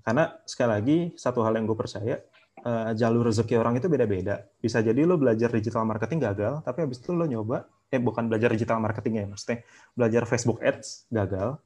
[0.00, 2.16] Karena sekali lagi satu hal yang gue percaya
[2.64, 4.46] uh, jalur rezeki orang itu beda-beda.
[4.62, 8.54] Bisa jadi lo belajar digital marketing gagal, tapi habis itu lo nyoba, eh bukan belajar
[8.54, 9.58] digital marketing ya, maksudnya
[9.92, 11.60] belajar Facebook Ads gagal,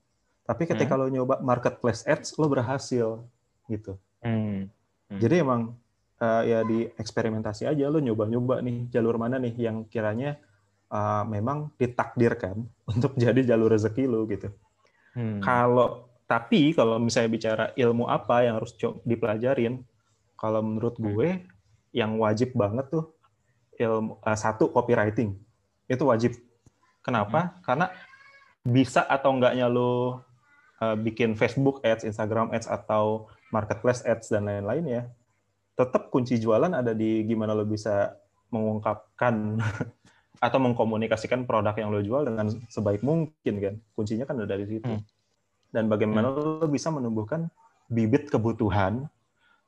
[0.51, 1.01] tapi ketika hmm.
[1.01, 3.23] lo nyoba marketplace ads, lo berhasil
[3.71, 3.95] gitu.
[4.19, 4.67] Hmm.
[5.07, 5.21] Hmm.
[5.23, 5.79] Jadi emang
[6.19, 10.43] uh, ya di eksperimentasi aja lo nyoba-nyoba nih jalur mana nih yang kiranya
[10.91, 12.67] uh, memang ditakdirkan
[12.99, 14.51] untuk jadi jalur rezeki lo gitu.
[15.15, 15.39] Hmm.
[15.39, 19.83] Kalau tapi kalau misalnya bicara ilmu apa yang harus dipelajarin,
[20.41, 21.05] kalau menurut hmm.
[21.05, 21.29] gue
[21.93, 23.13] yang wajib banget tuh
[23.77, 25.37] ilmu uh, satu copywriting
[25.85, 26.33] itu wajib.
[27.05, 27.53] Kenapa?
[27.53, 27.53] Hmm.
[27.61, 27.87] Karena
[28.65, 30.23] bisa atau enggaknya lo
[30.81, 35.03] uh, bikin Facebook Ads, Instagram Ads atau Marketplace Ads dan lain-lain ya,
[35.75, 38.17] tetap kunci jualan ada di gimana lo bisa
[38.49, 39.61] mengungkapkan
[40.47, 43.75] atau mengkomunikasikan produk yang lo jual dengan sebaik mungkin kan.
[43.93, 44.89] Kuncinya kan ada di situ.
[44.89, 45.03] Hmm.
[45.71, 46.37] Dan bagaimana hmm.
[46.63, 47.51] lo bisa menumbuhkan
[47.91, 49.11] bibit kebutuhan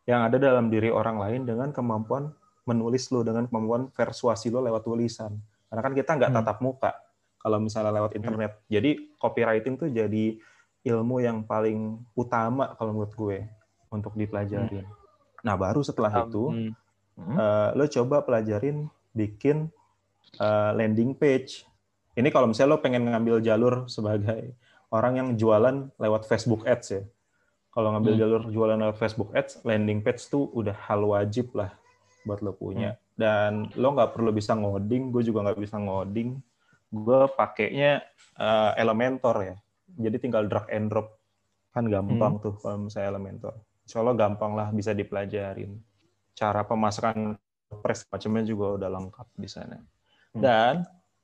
[0.07, 2.35] yang ada dalam diri orang lain dengan kemampuan
[2.67, 5.35] menulis lo dengan kemampuan persuasi lo lewat tulisan.
[5.71, 6.39] Karena kan kita nggak hmm.
[6.43, 6.93] tatap muka
[7.39, 8.19] kalau misalnya lewat hmm.
[8.19, 8.53] internet.
[8.67, 10.39] Jadi copywriting tuh jadi
[10.83, 13.39] ilmu yang paling utama kalau menurut gue
[13.91, 14.87] untuk dipelajarin.
[14.87, 14.95] Hmm.
[15.47, 16.73] Nah baru setelah um, itu hmm.
[17.13, 19.69] Uh, lo coba pelajarin bikin
[20.41, 21.69] uh, landing page.
[22.17, 24.57] Ini kalau misalnya lo pengen ngambil jalur sebagai
[24.89, 27.05] orang yang jualan lewat Facebook Ads ya
[27.73, 28.21] kalau ngambil hmm.
[28.21, 31.73] jalur jualan lewat Facebook Ads, landing page tuh udah hal wajib lah
[32.29, 32.93] buat lo punya.
[32.93, 33.01] Hmm.
[33.17, 36.37] Dan lo nggak perlu bisa ngoding, gue juga nggak bisa ngoding.
[36.93, 38.05] Gue pakainya
[38.37, 39.57] uh, Elementor ya.
[39.89, 41.17] Jadi tinggal drag and drop.
[41.73, 42.45] Kan gampang hmm.
[42.45, 43.57] tuh kalau misalnya Elementor.
[43.89, 45.73] Insya Allah gampang lah bisa dipelajarin.
[46.37, 47.41] Cara pemasakan
[47.81, 49.81] press macamnya juga udah lengkap di sana.
[50.37, 50.45] Hmm.
[50.45, 50.75] Dan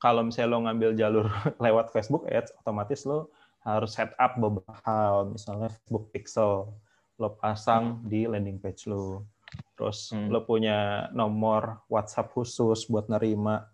[0.00, 1.26] kalau misalnya lo ngambil jalur
[1.64, 3.28] lewat Facebook Ads, otomatis lo
[3.62, 6.72] harus set up beberapa hal, misalnya Facebook Pixel,
[7.18, 9.26] lo pasang di landing page lo.
[9.74, 10.30] Terus hmm.
[10.30, 13.66] lo punya nomor WhatsApp khusus buat nerima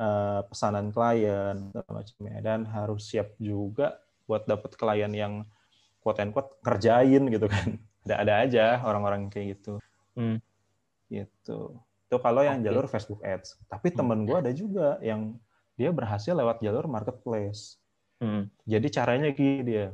[0.00, 2.38] uh, pesanan klien, macamnya.
[2.44, 5.44] Dan harus siap juga buat dapet klien yang
[6.04, 7.80] quote and quote kerjain gitu kan.
[8.04, 9.80] Ada-ada aja orang-orang kayak gitu.
[10.12, 10.36] Hmm.
[11.08, 11.60] Gitu.
[12.04, 12.68] Itu kalau yang okay.
[12.68, 13.56] jalur Facebook Ads.
[13.64, 13.96] Tapi hmm.
[13.96, 15.40] temen gue ada juga yang
[15.74, 17.80] dia berhasil lewat jalur marketplace.
[18.22, 18.50] Hmm.
[18.64, 19.86] Jadi caranya gini dia,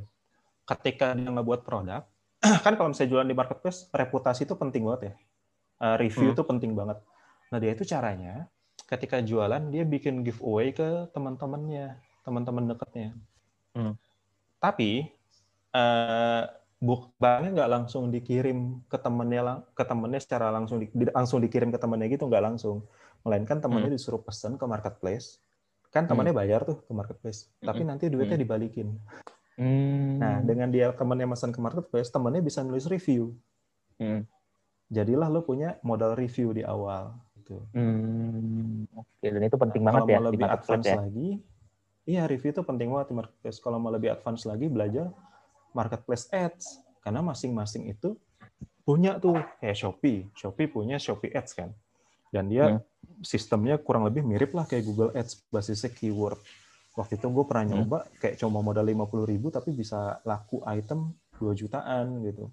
[0.65, 2.05] ketika dia ngebuat produk,
[2.65, 5.13] kan kalau misalnya jualan di marketplace, reputasi itu penting banget ya.
[5.81, 6.51] Uh, review itu hmm.
[6.51, 6.97] penting banget.
[7.49, 8.45] Nah dia itu caranya,
[8.85, 13.17] ketika jualan dia bikin giveaway ke teman-temannya, teman-teman dekatnya.
[13.73, 13.97] Hmm.
[14.61, 15.09] Tapi
[15.73, 16.45] uh,
[16.81, 21.77] buk barangnya nggak langsung dikirim ke temennya ke temennya secara langsung di, langsung dikirim ke
[21.77, 22.89] temennya gitu nggak langsung
[23.21, 23.97] melainkan temennya hmm.
[24.01, 25.37] disuruh pesan ke marketplace
[25.91, 26.41] kan temannya hmm.
[26.41, 27.67] bayar tuh ke marketplace hmm.
[27.67, 28.45] tapi nanti duitnya hmm.
[28.47, 28.87] dibalikin
[29.59, 30.11] hmm.
[30.17, 33.35] nah dengan dia temannya pesan ke marketplace temannya bisa nulis review
[33.99, 34.23] hmm.
[34.87, 38.87] jadilah lo punya modal review di awal gitu hmm.
[38.95, 40.95] oke dan itu penting nah, banget kalau ya mau lebih advance ya?
[40.95, 41.29] lagi
[42.07, 45.11] iya review itu penting banget di marketplace kalau mau lebih advance lagi belajar
[45.75, 48.15] marketplace ads karena masing-masing itu
[48.87, 51.75] punya tuh kayak Shopee Shopee punya Shopee ads kan
[52.31, 52.81] dan dia hmm.
[53.21, 56.39] sistemnya kurang lebih mirip lah kayak Google Ads basisnya keyword
[56.95, 57.71] waktu itu gue pernah hmm.
[57.75, 58.11] nyoba hmm.
[58.19, 62.51] kayak cuma modal lima puluh ribu tapi bisa laku item 2 jutaan gitu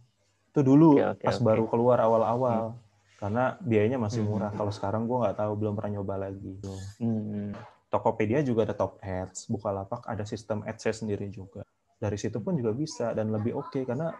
[0.48, 1.46] itu dulu okay, okay, pas okay.
[1.46, 2.78] baru keluar awal-awal hmm.
[3.20, 4.30] karena biayanya masih hmm.
[4.30, 4.58] murah hmm.
[4.58, 6.54] kalau sekarang gue nggak tahu belum pernah nyoba lagi
[6.98, 7.52] hmm.
[7.88, 11.64] Tokopedia juga ada top ads Bukalapak ada sistem ads sendiri juga
[11.98, 14.14] dari situ pun juga bisa dan lebih oke okay, karena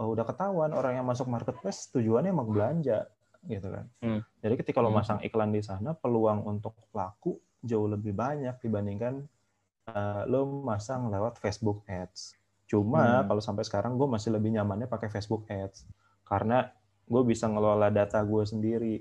[0.00, 3.04] oh, udah ketahuan orang yang masuk marketplace tujuannya emang belanja
[3.46, 3.86] gitu kan.
[4.02, 4.20] Hmm.
[4.42, 4.98] Jadi ketika lo hmm.
[4.98, 9.26] masang iklan di sana, peluang untuk laku jauh lebih banyak dibandingkan
[9.90, 12.34] uh, lo masang lewat Facebook Ads.
[12.68, 13.26] Cuma hmm.
[13.30, 15.86] kalau sampai sekarang gue masih lebih nyamannya pakai Facebook Ads
[16.26, 16.68] karena
[17.08, 18.96] gue bisa ngelola data gue sendiri.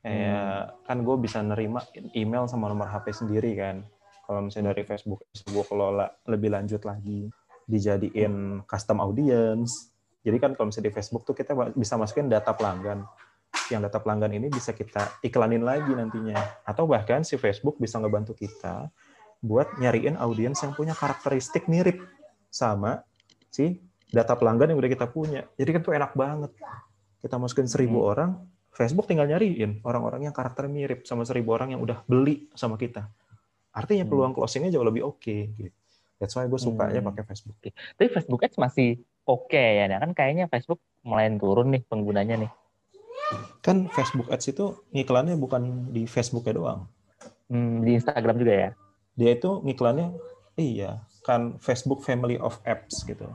[0.00, 0.88] Kayak hmm.
[0.88, 1.80] kan gue bisa nerima
[2.16, 3.84] email sama nomor HP sendiri kan.
[4.24, 7.26] Kalau misalnya dari Facebook gue kelola lebih lanjut lagi,
[7.66, 9.90] dijadiin custom audience.
[10.20, 13.08] Jadi kan kalau misalnya di Facebook tuh kita bisa masukin data pelanggan
[13.70, 16.36] yang data pelanggan ini bisa kita iklanin lagi nantinya.
[16.66, 18.90] Atau bahkan si Facebook bisa ngebantu kita
[19.40, 22.04] buat nyariin audiens yang punya karakteristik mirip
[22.52, 23.00] sama
[23.48, 25.46] si data pelanggan yang udah kita punya.
[25.56, 26.52] Jadi kan tuh enak banget.
[27.20, 28.10] Kita masukin seribu hmm.
[28.10, 28.30] orang,
[28.74, 33.06] Facebook tinggal nyariin orang-orang yang karakter mirip sama seribu orang yang udah beli sama kita.
[33.70, 34.10] Artinya hmm.
[34.10, 35.22] peluang closingnya jauh lebih oke.
[35.22, 35.76] Okay, gitu.
[36.20, 37.10] That's why gue sukanya Hmm.
[37.16, 37.56] pakai Facebook.
[37.96, 42.50] Tapi Facebook Ads masih oke ya, nah kan kayaknya Facebook mulai turun nih penggunanya nih.
[43.60, 46.80] Kan Facebook Ads itu ngiklannya bukan di Facebooknya doang.
[47.50, 48.70] Hmm, di Instagram juga ya.
[49.18, 50.14] Dia itu ngiklannya,
[50.56, 53.26] iya, kan Facebook Family of Apps gitu.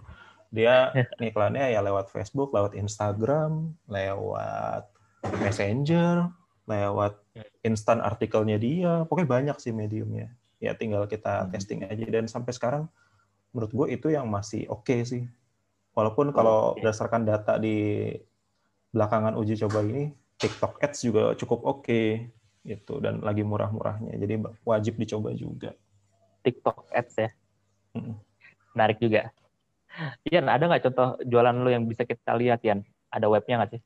[0.49, 0.91] Dia
[1.21, 4.87] ngiklannya ya lewat Facebook, lewat Instagram, lewat
[5.41, 6.31] Messenger,
[6.65, 7.17] lewat
[7.61, 8.93] instan artikelnya dia.
[9.05, 10.31] Pokoknya banyak sih mediumnya.
[10.63, 11.51] Ya tinggal kita Hmm.
[11.51, 12.05] testing aja.
[12.07, 12.87] Dan sampai sekarang
[13.51, 15.27] menurut gue itu yang masih oke sih.
[15.95, 18.11] Walaupun kalau berdasarkan data di
[18.95, 22.31] belakangan uji coba ini, TikTok Ads juga cukup oke
[22.63, 24.15] gitu dan lagi murah-murahnya.
[24.15, 25.75] Jadi wajib dicoba juga.
[26.47, 27.29] TikTok Ads ya.
[28.71, 29.35] Menarik juga.
[30.27, 32.83] Ian, ada nggak contoh jualan lu yang bisa kita lihat, Ian?
[33.11, 33.81] Ada webnya nggak sih?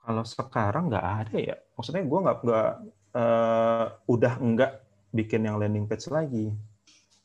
[0.00, 1.56] Kalau sekarang nggak ada ya.
[1.76, 2.70] Maksudnya gue nggak nggak
[3.10, 4.72] eh, udah nggak
[5.12, 6.52] bikin yang landing page lagi.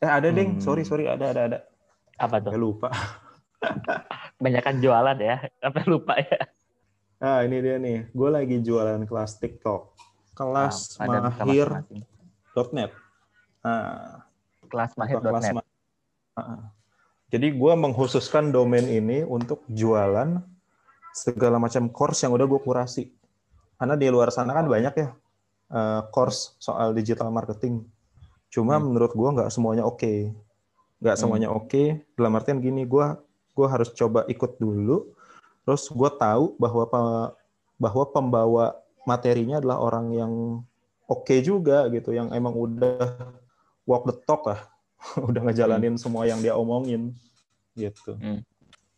[0.04, 0.64] Eh ada ding, Hmm.
[0.64, 1.60] sorry sorry ada ada ada.
[2.20, 2.52] Apa tuh?
[2.52, 2.90] Saya lupa.
[4.40, 5.36] Kebanyakan jualan ya.
[5.64, 6.40] Sampai lupa ya.
[7.18, 8.12] Ah ini dia nih.
[8.12, 9.96] Gue lagi jualan kelas TikTok.
[10.36, 11.80] Kelas Nah, mahir.net.
[12.52, 12.92] masing-masing.
[13.66, 14.22] Ah,
[14.66, 15.64] Kelas atau kelas ma-
[16.36, 16.70] Ah.
[17.32, 20.44] Jadi gue mengkhususkan domain ini untuk jualan
[21.12, 23.08] segala macam course yang udah gue kurasi.
[23.76, 25.10] Karena di luar sana kan banyak ya
[25.66, 27.88] eh, course soal digital marketing.
[28.48, 28.92] Cuma Hmm.
[28.92, 30.30] menurut gue nggak semuanya oke.
[31.00, 31.22] Nggak Hmm.
[31.22, 31.84] semuanya oke.
[32.14, 33.08] Dalam artian gini, gue
[33.50, 35.15] gue harus coba ikut dulu.
[35.66, 36.86] Terus gue tahu bahwa
[37.82, 38.66] bahwa pembawa
[39.04, 40.34] materinya adalah orang yang
[41.10, 43.34] oke juga gitu, yang emang udah
[43.90, 44.62] walk the talk lah,
[45.30, 47.18] udah ngejalanin semua yang dia omongin
[47.74, 48.14] gitu.
[48.22, 48.46] Hmm.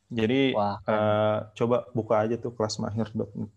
[0.07, 3.51] Jadi Wah, eh, coba buka aja tuh kelas mahir.net.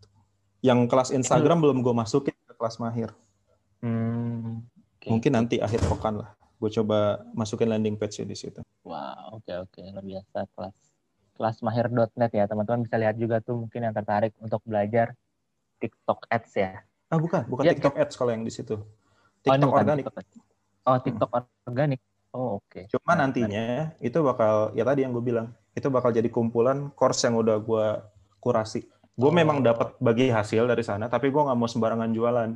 [0.62, 3.14] Yang kelas Instagram belum gue masukin ke kelas mahir.
[3.82, 4.66] Hmm,
[4.98, 5.06] oke.
[5.08, 6.34] Mungkin nanti akhir pekan lah.
[6.58, 8.60] Gue coba masukin landing page di situ.
[8.82, 10.89] Wah, oke oke, luar biasa kelas
[11.40, 15.16] kelas mahir.net ya, teman-teman bisa lihat juga tuh mungkin yang tertarik untuk belajar
[15.80, 16.84] TikTok Ads ya.
[17.08, 18.76] Ah bukan, bukan Iya, TikTok Ads kalau yang di situ.
[18.76, 18.84] Oh,
[19.40, 20.04] TikTok bukan organik.
[20.04, 20.24] TikTok.
[20.84, 21.30] Oh, TikTok
[21.64, 22.00] organik.
[22.36, 22.92] Oh, oke.
[22.92, 27.24] Cuma Nah, nantinya itu bakal ya tadi yang gue bilang itu bakal jadi kumpulan course
[27.24, 27.86] yang udah gue
[28.38, 28.84] kurasi.
[29.16, 29.34] Gue Oh.
[29.34, 32.50] memang dapat bagi hasil dari sana, tapi gue nggak mau sembarangan jualan.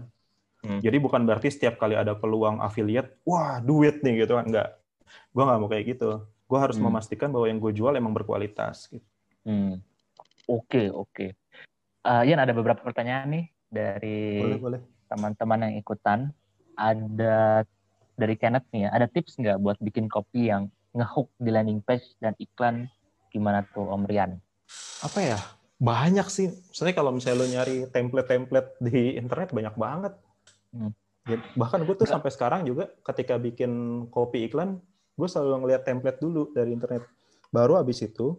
[0.61, 0.81] Hmm.
[0.85, 4.69] Jadi bukan berarti setiap kali ada peluang affiliate, wah duit nih gitu kan enggak.
[5.33, 6.11] Gue nggak mau kayak gitu.
[6.55, 6.87] Gue harus Hmm.
[6.87, 8.87] memastikan bahwa yang gue jual emang berkualitas.
[8.87, 9.03] Gitu.
[9.43, 9.83] Hmm.
[10.47, 11.35] Oke, oke.
[12.05, 14.81] Eh, Ian ada beberapa pertanyaan nih dari Boleh boleh.
[15.11, 16.31] teman-teman yang ikutan.
[16.79, 17.67] Ada
[18.15, 22.07] dari Kenneth nih ya, ada tips nggak buat bikin copy yang ngehook di landing page
[22.23, 22.87] dan iklan
[23.35, 24.39] gimana tuh Om Rian?
[25.03, 25.39] Apa ya?
[25.83, 26.55] Banyak sih.
[26.71, 30.15] Misalnya kalau misalnya lo nyari template-template di internet banyak banget.
[30.71, 30.95] Hmm.
[31.27, 34.79] Ya, bahkan gue tuh sampai sekarang juga ketika bikin copy iklan,
[35.15, 37.07] gue selalu ngeliat template dulu dari internet.
[37.55, 38.35] Baru abis itu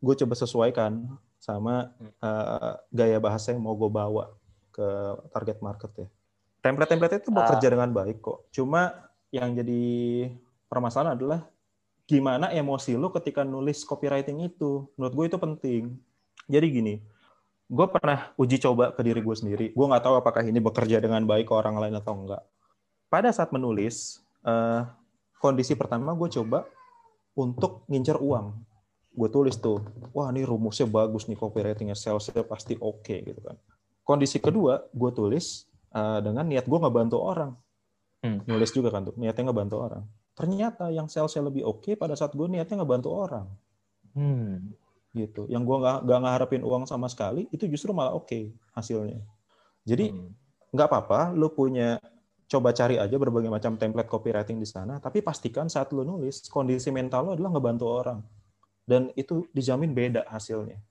[0.00, 1.04] gue coba sesuaikan
[1.40, 4.30] sama eh, gaya bahasa yang mau gue bawa
[4.70, 4.86] ke
[5.34, 6.08] target market ya.
[6.60, 7.36] Template-template itu Ah.
[7.42, 8.38] bekerja dengan baik kok.
[8.52, 8.92] Cuma
[9.32, 9.82] yang jadi
[10.68, 11.40] permasalahan adalah
[12.04, 14.86] gimana emosi lu ketika nulis copywriting itu.
[14.98, 15.82] Menurut gue itu penting.
[16.50, 16.94] Jadi gini,
[17.70, 19.66] gue pernah uji coba ke diri gue sendiri.
[19.72, 22.42] Gue nggak tahu apakah ini bekerja dengan baik ke orang lain atau enggak.
[23.08, 24.82] Pada saat menulis, eh,
[25.40, 26.68] kondisi pertama gue coba
[27.32, 28.52] untuk ngincer uang.
[29.10, 29.82] Gue tulis tuh,
[30.14, 33.56] wah ini rumusnya bagus nih copywritingnya, salesnya pasti oke gitu kan.
[34.06, 37.56] Kondisi kedua, gue tulis eh, dengan niat gue ngebantu orang.
[38.20, 38.44] Hmm.
[38.44, 40.04] Nulis juga kan tuh, niatnya ngebantu orang.
[40.36, 43.48] Ternyata yang salesnya lebih oke pada saat gue niatnya ngebantu orang
[44.14, 44.74] Hmm.
[45.10, 45.46] gitu.
[45.50, 49.22] Yang gue nggak nggak ngeharapin uang sama sekali, itu justru malah oke hasilnya.
[49.82, 50.30] Jadi Hmm.
[50.70, 51.98] nggak apa-apa, lu punya
[52.50, 56.90] coba cari aja berbagai macam template copywriting di sana, tapi pastikan saat lu nulis kondisi
[56.90, 58.18] mental lu adalah ngebantu orang,
[58.84, 60.82] dan itu dijamin beda hasilnya.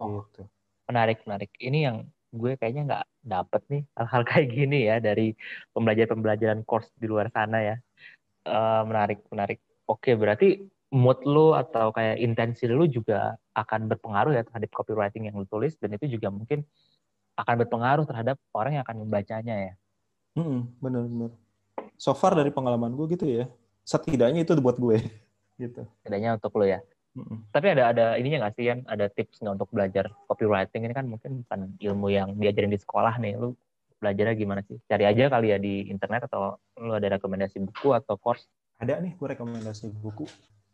[0.00, 0.24] Oh.
[0.24, 0.48] Gitu.
[0.90, 1.96] menarik menarik ini yang
[2.34, 5.30] gue kayaknya nggak dapet nih hal-hal kayak gini ya dari
[5.72, 7.76] pembelajaran-pembelajaran course di luar sana ya
[8.42, 14.42] Eh, menarik menarik oke berarti mood lu atau kayak intensi lu juga akan berpengaruh ya
[14.42, 16.66] terhadap copywriting yang lu tulis dan itu juga mungkin
[17.38, 19.72] akan berpengaruh terhadap orang yang akan membacanya ya
[20.38, 21.30] Mm-mm, bener-bener.
[22.00, 23.44] So far dari pengalaman gue gitu ya,
[23.84, 24.98] setidaknya itu buat gue.
[25.62, 25.82] gitu.
[26.02, 26.80] setidaknya untuk lu ya
[27.12, 27.44] Mm-mm.
[27.52, 31.06] tapi ada ada ininya nggak sih kan ada tips nggak untuk belajar copywriting ini kan
[31.06, 33.52] mungkin bukan ilmu yang diajarin di sekolah nih lu
[34.00, 38.18] belajarnya gimana sih cari aja kali ya di internet atau lu ada rekomendasi buku atau
[38.18, 38.48] course
[38.82, 40.26] Ada nih gue rekomendasi buku.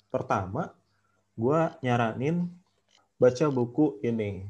[0.08, 0.72] Pertama,
[1.36, 2.48] gue nyaranin
[3.20, 4.48] baca buku ini,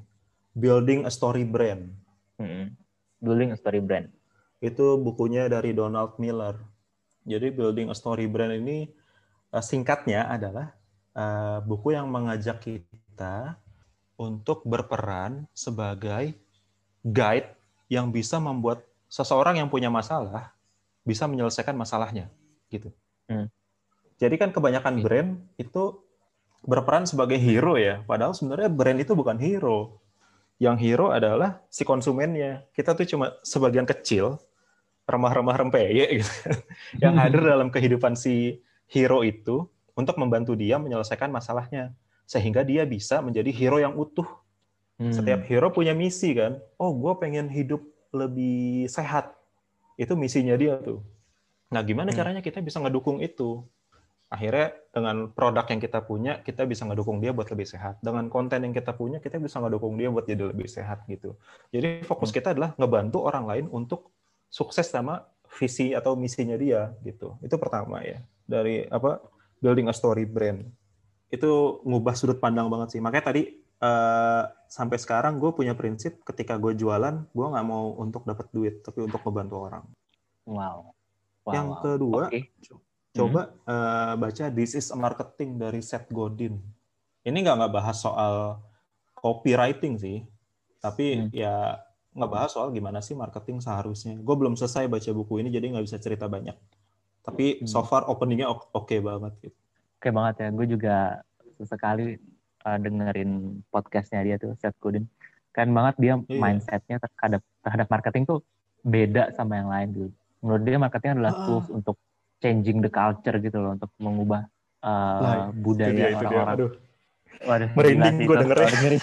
[0.54, 1.90] Building a Story Brand.
[2.38, 2.70] Mm-mm.
[3.18, 4.14] building a story brand
[4.58, 6.58] Itu bukunya dari Donald Miller.
[7.28, 8.88] Jadi Building a Story Brand ini
[9.52, 10.72] uh, singkatnya adalah
[11.14, 13.60] uh, buku yang mengajak kita
[14.18, 16.34] untuk berperan sebagai
[17.06, 17.54] guide
[17.86, 20.52] yang bisa membuat seseorang yang punya masalah
[21.08, 22.28] bisa menyelesaikan masalahnya
[22.68, 22.92] gitu.
[23.30, 23.48] Hmm.
[24.20, 26.04] Jadi kan kebanyakan brand itu
[26.66, 30.02] berperan sebagai hero ya, padahal sebenarnya brand itu bukan hero.
[30.58, 32.66] Yang hero adalah si konsumennya.
[32.74, 34.42] Kita tuh cuma sebagian kecil
[35.08, 36.32] remah-remah rempeye gitu,
[37.02, 38.60] yang hadir dalam kehidupan si
[38.92, 39.64] hero itu
[39.96, 41.96] untuk membantu dia menyelesaikan masalahnya
[42.28, 44.28] sehingga dia bisa menjadi hero yang utuh.
[45.00, 45.10] Hmm.
[45.16, 46.60] Setiap hero punya misi kan.
[46.76, 47.80] Oh, gue pengen hidup
[48.12, 49.32] lebih sehat
[49.96, 51.00] itu misinya dia tuh.
[51.72, 52.18] Nah, gimana hmm.
[52.20, 53.64] caranya kita bisa ngedukung itu?
[54.28, 57.96] Akhirnya dengan produk yang kita punya, kita bisa ngedukung dia buat lebih sehat.
[58.04, 61.32] Dengan konten yang kita punya, kita bisa ngedukung dia buat jadi lebih sehat gitu.
[61.72, 62.36] Jadi fokus hmm.
[62.36, 64.12] kita adalah ngebantu orang lain untuk
[64.48, 65.24] sukses sama
[65.56, 67.36] visi atau misinya dia gitu.
[67.40, 68.20] Itu pertama ya.
[68.44, 69.20] Dari apa?
[69.58, 70.64] Building a story brand.
[71.28, 73.00] Itu ngubah sudut pandang banget sih.
[73.02, 73.42] Makanya tadi
[73.82, 78.84] uh, sampai sekarang gue punya prinsip ketika gue jualan gue nggak mau untuk dapat duit
[78.84, 79.84] tapi untuk membantu orang.
[80.48, 80.94] Wow.
[81.44, 82.48] wow yang kedua okay.
[83.12, 83.68] coba hmm.
[83.68, 86.58] uh, baca This is Marketing dari Seth Godin.
[87.26, 88.62] Ini nggak nggak bahas soal
[89.18, 90.22] copywriting sih,
[90.78, 91.34] tapi hmm.
[91.34, 91.82] ya
[92.18, 94.18] nggak bahas soal gimana sih marketing seharusnya.
[94.18, 96.54] Gue belum selesai baca buku ini jadi nggak bisa cerita banyak.
[97.22, 97.70] Tapi hmm.
[97.70, 99.54] so far openingnya oke okay banget gitu.
[99.54, 100.48] Oke okay banget ya.
[100.50, 100.96] Gue juga
[101.58, 102.18] sesekali
[102.66, 105.06] uh, dengerin podcastnya dia tuh Seth Godin
[105.58, 106.38] kan banget dia iya.
[106.38, 108.38] mindsetnya terhadap terhadap marketing tuh
[108.86, 111.42] beda sama yang lain gitu menurut dia marketing adalah uh.
[111.50, 111.96] tools untuk
[112.38, 114.46] changing the culture gitu loh untuk mengubah
[114.86, 116.78] uh, nah, budaya orang-orang
[117.38, 118.98] Waduh, merinding gue dengerin.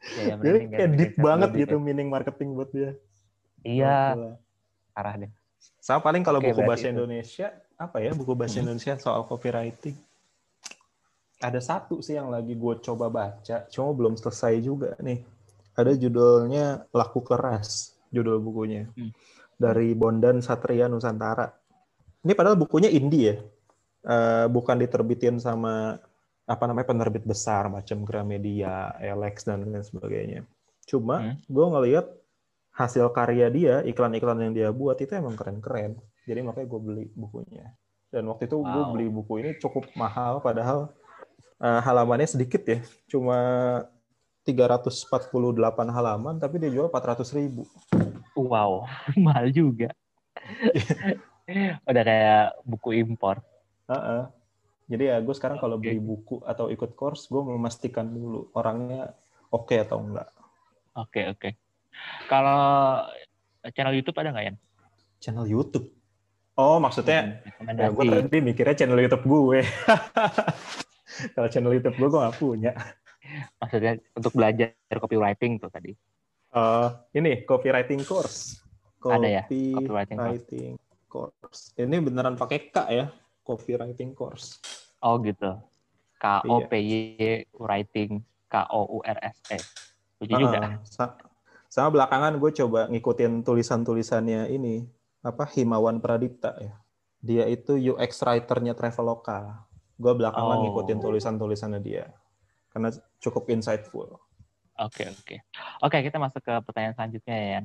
[0.00, 1.84] Ya, ya, Jadi kayak deep banget gitu ya.
[1.84, 2.96] meaning marketing buat dia.
[3.64, 4.16] Iya.
[4.96, 5.30] Arah deh.
[5.80, 6.96] Sama paling kalau buku bahasa itu.
[6.96, 8.64] Indonesia apa ya buku bahasa hmm.
[8.68, 9.96] Indonesia soal copywriting
[11.40, 15.24] ada satu sih yang lagi gue coba baca, cuma belum selesai juga nih.
[15.72, 18.92] Ada judulnya Laku Keras, judul bukunya.
[18.92, 19.08] Hmm.
[19.56, 21.48] Dari Bondan Satria Nusantara.
[22.20, 23.36] Ini padahal bukunya indie ya.
[24.00, 26.00] Uh, bukan diterbitin sama
[26.50, 30.42] apa namanya penerbit besar macam Gramedia, Alex dan lain sebagainya.
[30.82, 31.46] Cuma hmm.
[31.46, 32.06] gue ngelihat
[32.74, 35.94] hasil karya dia, iklan-iklan yang dia buat itu emang keren-keren.
[36.26, 37.70] Jadi makanya gue beli bukunya.
[38.10, 38.66] Dan waktu itu wow.
[38.66, 40.90] gue beli buku ini cukup mahal, padahal
[41.62, 43.38] uh, halamannya sedikit ya, cuma
[44.42, 45.30] 348
[45.94, 47.62] halaman, tapi dia jual 400 ribu.
[48.34, 48.90] Wow,
[49.26, 49.94] mahal juga.
[51.86, 53.38] Udah kayak buku impor.
[53.86, 54.22] Uh -uh.
[54.90, 59.14] Jadi ya gue sekarang kalau beli buku atau ikut course, gue memastikan dulu orangnya
[59.54, 60.26] oke okay atau enggak.
[60.98, 61.38] Oke, okay, oke.
[61.38, 61.52] Okay.
[62.26, 63.06] Kalau
[63.70, 64.54] channel YouTube ada nggak ya?
[65.22, 65.86] Channel YouTube?
[66.58, 69.62] Oh, maksudnya ya gue tadi mikirnya channel YouTube gue.
[71.38, 72.72] Kalau channel YouTube gue, gue gak punya.
[73.62, 75.94] Maksudnya untuk belajar copywriting tuh tadi?
[76.50, 78.58] Uh, ini copywriting course.
[78.98, 79.42] Copy Ada ya?
[79.46, 80.44] Copywriting course.
[81.06, 81.60] course.
[81.78, 83.06] Ini beneran pakai K ya?
[83.46, 84.58] Copywriting course.
[85.00, 85.56] Oh gitu.
[86.20, 86.94] K O P Y
[87.56, 88.20] writing
[88.52, 89.58] K O U R S E.
[90.20, 90.60] Lucu uh, juga.
[91.70, 94.84] sama belakangan gue coba ngikutin tulisan-tulisannya ini
[95.22, 96.74] apa Himawan Pradipta ya.
[97.20, 99.70] Dia itu UX writer-nya Traveloka
[100.00, 100.62] gue belakangan oh.
[100.64, 102.08] ngikutin tulisan-tulisannya dia
[102.72, 102.88] karena
[103.20, 104.16] cukup insightful.
[104.80, 105.38] Oke okay, oke okay.
[105.84, 107.60] oke okay, kita masuk ke pertanyaan selanjutnya ya.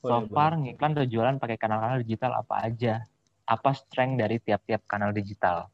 [0.00, 3.04] So far ngiklan atau jualan pakai kanal-kanal digital apa aja?
[3.44, 5.68] Apa strength dari tiap-tiap kanal digital?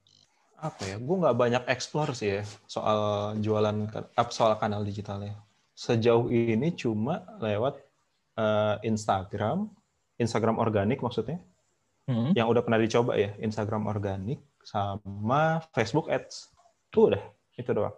[0.63, 0.97] Apa ya?
[1.03, 3.91] Gue nggak banyak explore sih ya soal jualan
[4.31, 5.35] soal kanal digitalnya.
[5.75, 7.83] Sejauh ini cuma lewat
[8.39, 9.67] uh, Instagram,
[10.23, 11.43] Instagram organik maksudnya,
[12.07, 12.39] hmm.
[12.39, 16.55] yang udah pernah dicoba ya Instagram organik sama Facebook Ads.
[16.95, 17.23] Tuh udah,
[17.59, 17.91] itu doang.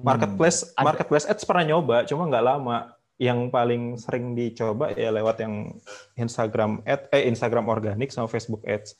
[0.00, 0.04] Hmm.
[0.08, 0.80] Marketplace hmm.
[0.80, 2.96] marketplace ads pernah nyoba, cuma nggak lama.
[3.20, 5.76] Yang paling sering dicoba ya lewat yang
[6.16, 8.96] Instagram ad eh Instagram organik sama Facebook Ads.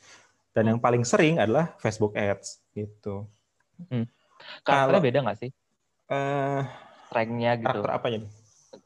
[0.53, 3.27] Dan yang paling sering adalah Facebook Ads gitu.
[3.91, 4.07] Hmm.
[4.64, 5.51] Karakternya Kalau, beda nggak sih?
[6.11, 6.64] Uh,
[7.11, 7.81] Strength-nya gitu.
[7.81, 8.23] Karakter apa nih?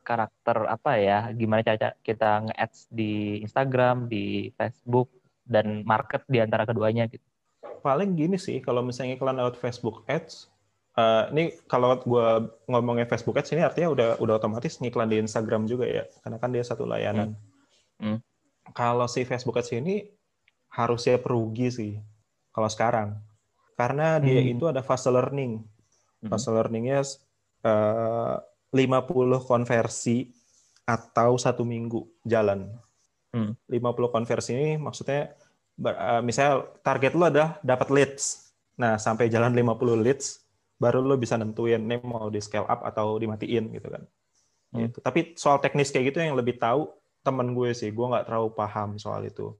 [0.05, 1.19] Karakter apa ya?
[1.33, 5.09] Gimana cara kita nge-ads di Instagram, di Facebook,
[5.45, 7.25] dan market di antara keduanya gitu
[7.85, 10.49] paling gini sih kalau misalnya iklan lewat Facebook Ads
[10.97, 15.69] uh, ini kalau gue ngomongnya Facebook Ads ini artinya udah udah otomatis ngiklan di Instagram
[15.69, 17.37] juga ya karena kan dia satu layanan
[18.01, 18.17] hmm.
[18.17, 18.19] Hmm.
[18.73, 20.09] kalau si Facebook Ads ini
[20.73, 21.93] harusnya perugi sih
[22.57, 23.21] kalau sekarang
[23.75, 24.53] karena dia hmm.
[24.59, 25.63] itu ada fast learning
[26.23, 26.31] hmm.
[26.31, 27.03] fast learningnya
[27.67, 28.39] uh,
[28.75, 30.31] 50 konversi
[30.85, 32.71] atau satu minggu jalan
[33.35, 33.71] hmm.
[33.71, 35.35] 50 konversi ini maksudnya
[35.83, 38.45] uh, misalnya target lo adalah dapat leads
[38.75, 40.43] Nah, sampai jalan 50 leads,
[40.79, 44.03] baru lo bisa nentuin nih mau di scale up atau dimatiin gitu kan.
[44.75, 44.91] Hmm.
[44.91, 44.99] Gitu.
[44.99, 46.91] Tapi soal teknis kayak gitu yang lebih tahu
[47.23, 49.55] temen gue sih, gue nggak terlalu paham soal itu.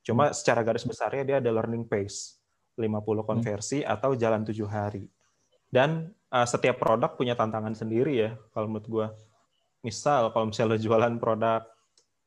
[0.00, 0.36] Cuma hmm.
[0.36, 2.40] secara garis besarnya dia ada learning pace,
[2.76, 3.24] 50 hmm.
[3.24, 3.90] konversi hmm.
[3.90, 5.08] atau jalan tujuh hari.
[5.66, 9.06] Dan uh, setiap produk punya tantangan sendiri ya, kalau menurut gue.
[9.82, 11.62] Misal kalau misalnya lo jualan produk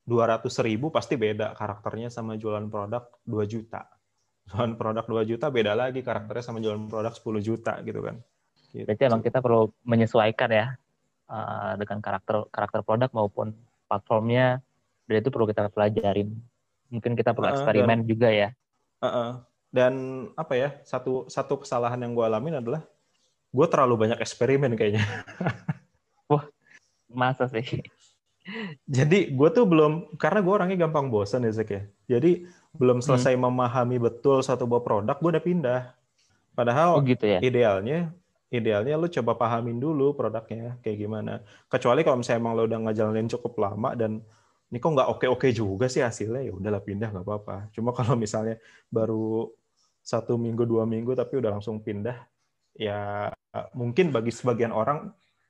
[0.10, 4.00] 200 ribu pasti beda karakternya sama jualan produk 2 juta
[4.50, 8.18] jualan produk 2 juta beda lagi karakternya sama jualan produk 10 juta gitu kan.
[8.74, 8.86] Gitu.
[8.86, 10.66] Berarti emang kita perlu menyesuaikan ya
[11.30, 13.54] uh, dengan karakter karakter produk maupun
[13.86, 14.62] platformnya.
[15.06, 16.34] Dan itu perlu kita pelajarin.
[16.90, 18.50] Mungkin kita perlu uh, eksperimen dan, juga ya.
[19.02, 19.30] Uh, uh.
[19.70, 20.70] Dan apa ya?
[20.84, 22.82] Satu satu kesalahan yang gue alamin adalah
[23.50, 25.06] gue terlalu banyak eksperimen kayaknya.
[26.30, 26.46] Wah,
[27.10, 27.82] masa sih?
[28.90, 31.84] Jadi gue tuh belum karena gue orangnya gampang bosan ya Zek ya.
[32.18, 33.06] Jadi belum hmm.
[33.06, 33.42] selesai hmm.
[33.46, 35.82] memahami betul satu buah produk, gue udah pindah.
[36.54, 37.40] Padahal oh, gitu ya?
[37.40, 38.12] idealnya,
[38.52, 41.34] idealnya lu coba pahamin dulu produknya kayak gimana.
[41.70, 44.20] Kecuali kalau misalnya emang lo udah ngejalanin cukup lama dan
[44.70, 47.74] ini kok nggak oke-oke juga sih hasilnya, ya udahlah pindah nggak apa-apa.
[47.74, 48.62] Cuma kalau misalnya
[48.94, 49.50] baru
[50.06, 52.18] satu minggu dua minggu tapi udah langsung pindah,
[52.78, 53.30] ya
[53.74, 55.10] mungkin bagi sebagian orang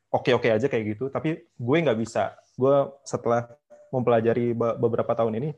[0.09, 1.11] oke-oke aja kayak gitu.
[1.11, 2.35] Tapi gue nggak bisa.
[2.55, 3.47] Gue setelah
[3.91, 5.49] mempelajari beberapa tahun ini,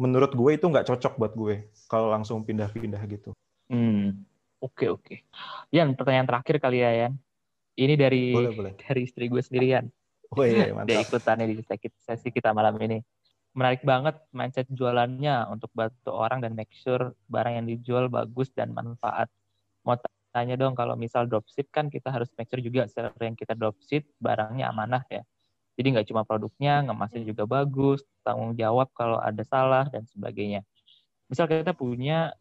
[0.00, 3.30] menurut gue itu nggak cocok buat gue kalau langsung pindah-pindah gitu.
[3.70, 4.26] Hmm.
[4.60, 5.24] Oke oke.
[5.72, 7.14] Yan, pertanyaan terakhir kali ya Yan.
[7.80, 8.72] Ini dari boleh, boleh.
[8.84, 9.88] dari istri gue sendirian.
[10.38, 10.94] Oh iya, mantap.
[10.94, 11.58] Dia ikutannya di
[11.98, 13.02] sesi kita malam ini.
[13.50, 18.70] Menarik banget mindset jualannya untuk bantu orang dan make sure barang yang dijual bagus dan
[18.70, 19.26] manfaat.
[19.82, 19.98] Mau
[20.30, 24.06] tanya dong kalau misal dropship kan kita harus make sure juga seller yang kita dropship
[24.22, 25.26] barangnya amanah ya.
[25.74, 30.62] Jadi nggak cuma produknya, ngemasnya juga bagus, tanggung jawab kalau ada salah dan sebagainya.
[31.26, 32.38] Misal kita punya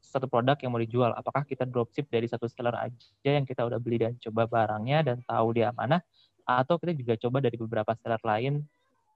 [0.00, 3.78] satu produk yang mau dijual, apakah kita dropship dari satu seller aja yang kita udah
[3.78, 6.02] beli dan coba barangnya dan tahu dia mana,
[6.44, 8.64] atau kita juga coba dari beberapa seller lain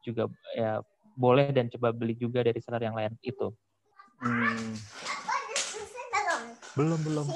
[0.05, 0.81] juga ya
[1.15, 3.55] boleh dan coba beli juga dari seller yang lain itu.
[4.21, 4.75] Hmm.
[6.75, 7.25] Belum belum.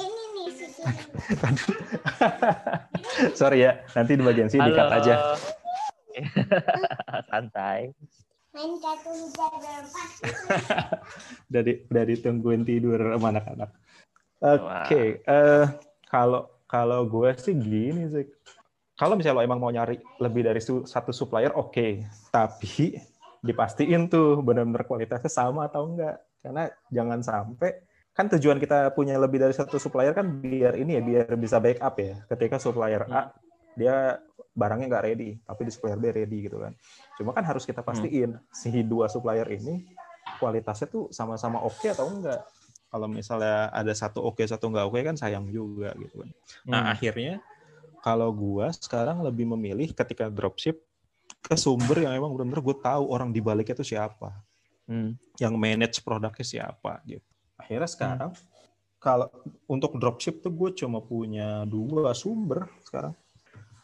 [3.38, 5.14] Sorry ya, nanti di bagian sini dikat aja.
[7.30, 7.94] santai
[8.56, 8.72] main
[11.54, 13.70] dari dari tungguin tidur sama anak-anak
[14.42, 15.06] oke okay.
[15.28, 15.66] uh, eh,
[16.08, 18.26] kalau kalau gue sih gini sih
[18.98, 22.04] kalau misalnya lo emang mau nyari lebih dari satu supplier oke okay.
[22.34, 22.98] tapi
[23.46, 29.38] dipastiin tuh benar-benar kualitasnya sama atau enggak karena jangan sampai kan tujuan kita punya lebih
[29.38, 33.30] dari satu supplier kan biar ini ya biar bisa backup ya ketika supplier A hmm.
[33.78, 34.18] dia
[34.58, 36.74] barangnya nggak ready, tapi di supplier B ready gitu kan.
[37.14, 38.50] Cuma kan harus kita pastiin hmm.
[38.50, 39.86] si dua supplier ini
[40.42, 42.42] kualitasnya tuh sama-sama oke okay atau enggak.
[42.88, 46.30] Kalau misalnya ada satu oke, okay, satu nggak oke okay, kan sayang juga gitu kan.
[46.66, 46.92] Nah hmm.
[46.98, 47.34] akhirnya
[48.08, 50.80] kalau gua sekarang lebih memilih ketika dropship
[51.44, 54.32] ke sumber yang emang benar-benar gue tahu orang di baliknya itu siapa,
[54.88, 55.12] hmm.
[55.36, 57.28] yang manage produknya siapa gitu.
[57.60, 58.44] Akhirnya sekarang hmm.
[58.96, 59.28] kalau
[59.68, 63.12] untuk dropship tuh gue cuma punya dua sumber sekarang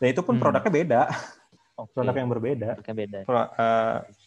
[0.00, 0.42] dan itu pun hmm.
[0.42, 1.02] produknya beda.
[1.74, 1.90] Okay.
[1.90, 2.70] Produk yang berbeda.
[2.86, 3.18] beda.
[3.26, 3.48] Pro, uh,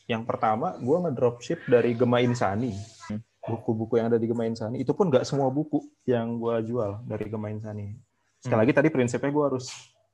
[0.03, 2.75] yang pertama, gue ngedropship dari Gema Insani.
[3.07, 3.23] Hmm.
[3.39, 4.83] Buku-buku yang ada di Gema Insani.
[4.83, 7.95] Itu pun nggak semua buku yang gue jual dari Gema Insani.
[8.41, 8.63] Sekali hmm.
[8.67, 9.65] lagi tadi prinsipnya gue harus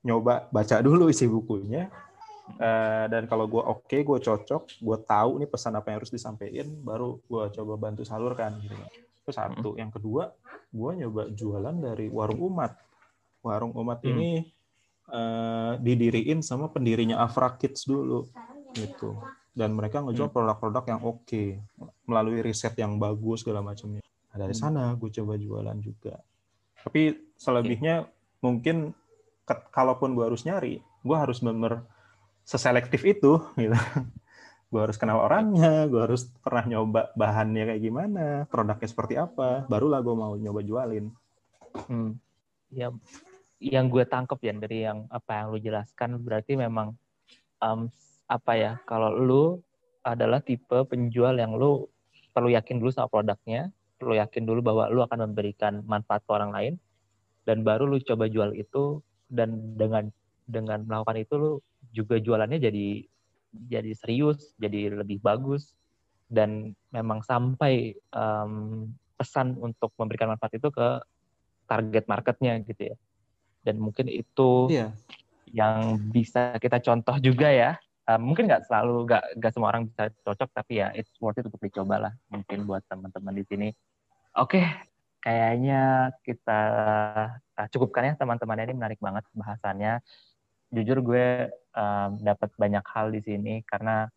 [0.03, 1.89] nyoba baca dulu isi bukunya.
[2.59, 6.11] Uh, dan kalau gue oke, okay, gue cocok, gue tahu nih pesan apa yang harus
[6.11, 8.59] disampaikan, baru gue coba bantu salurkan.
[8.59, 8.75] Gitu.
[9.23, 9.69] Itu satu.
[9.73, 9.79] Hmm.
[9.79, 10.23] Yang kedua,
[10.71, 12.75] gue nyoba jualan dari warung umat.
[13.43, 14.11] Warung umat hmm.
[14.11, 14.29] ini
[15.11, 18.27] uh, didiriin sama pendirinya Afra Kids dulu
[18.73, 19.19] gitu
[19.53, 20.35] dan mereka ngejual hmm.
[20.35, 21.61] produk-produk yang oke okay,
[22.09, 24.01] melalui riset yang bagus segala macamnya
[24.33, 24.61] nah, dari hmm.
[24.61, 26.17] sana gue coba jualan juga
[26.83, 28.07] tapi selebihnya
[28.39, 28.95] mungkin
[29.75, 31.83] kalaupun gue harus nyari gue harus bener
[32.47, 33.75] seselektif itu gitu
[34.71, 39.99] gue harus kenal orangnya gue harus pernah nyoba bahannya kayak gimana produknya seperti apa barulah
[39.99, 41.11] gue mau nyoba jualin
[41.91, 42.15] hmm.
[42.71, 42.89] ya
[43.59, 46.95] yang gue tangkep ya dari yang apa yang lu jelaskan berarti memang
[47.59, 47.91] um,
[48.25, 49.43] apa ya kalau lu
[50.03, 51.87] adalah tipe penjual yang lu
[52.33, 53.71] perlu yakin dulu sama produknya
[54.01, 56.73] perlu yakin dulu bahwa lu akan memberikan manfaat ke orang lain
[57.43, 60.11] dan baru lu coba jual itu dan dengan
[60.47, 61.51] dengan melakukan itu lu
[61.91, 63.03] juga jualannya jadi
[63.53, 65.75] jadi serius jadi lebih bagus
[66.31, 68.89] dan memang sampai um,
[69.19, 70.87] pesan untuk memberikan manfaat itu ke
[71.69, 72.95] target marketnya gitu ya
[73.63, 74.91] dan mungkin itu yeah.
[75.47, 77.71] yang bisa kita contoh juga ya
[78.09, 81.47] uh, mungkin nggak selalu nggak nggak semua orang bisa cocok tapi ya it's worth it
[81.47, 83.67] untuk dicoba lah mungkin buat teman-teman di sini
[84.35, 84.65] oke okay.
[85.23, 86.61] Kayaknya kita
[87.55, 88.59] uh, cukupkan ya teman-teman.
[88.59, 90.03] Ini menarik banget bahasannya.
[90.75, 94.11] Jujur gue um, dapat banyak hal di sini karena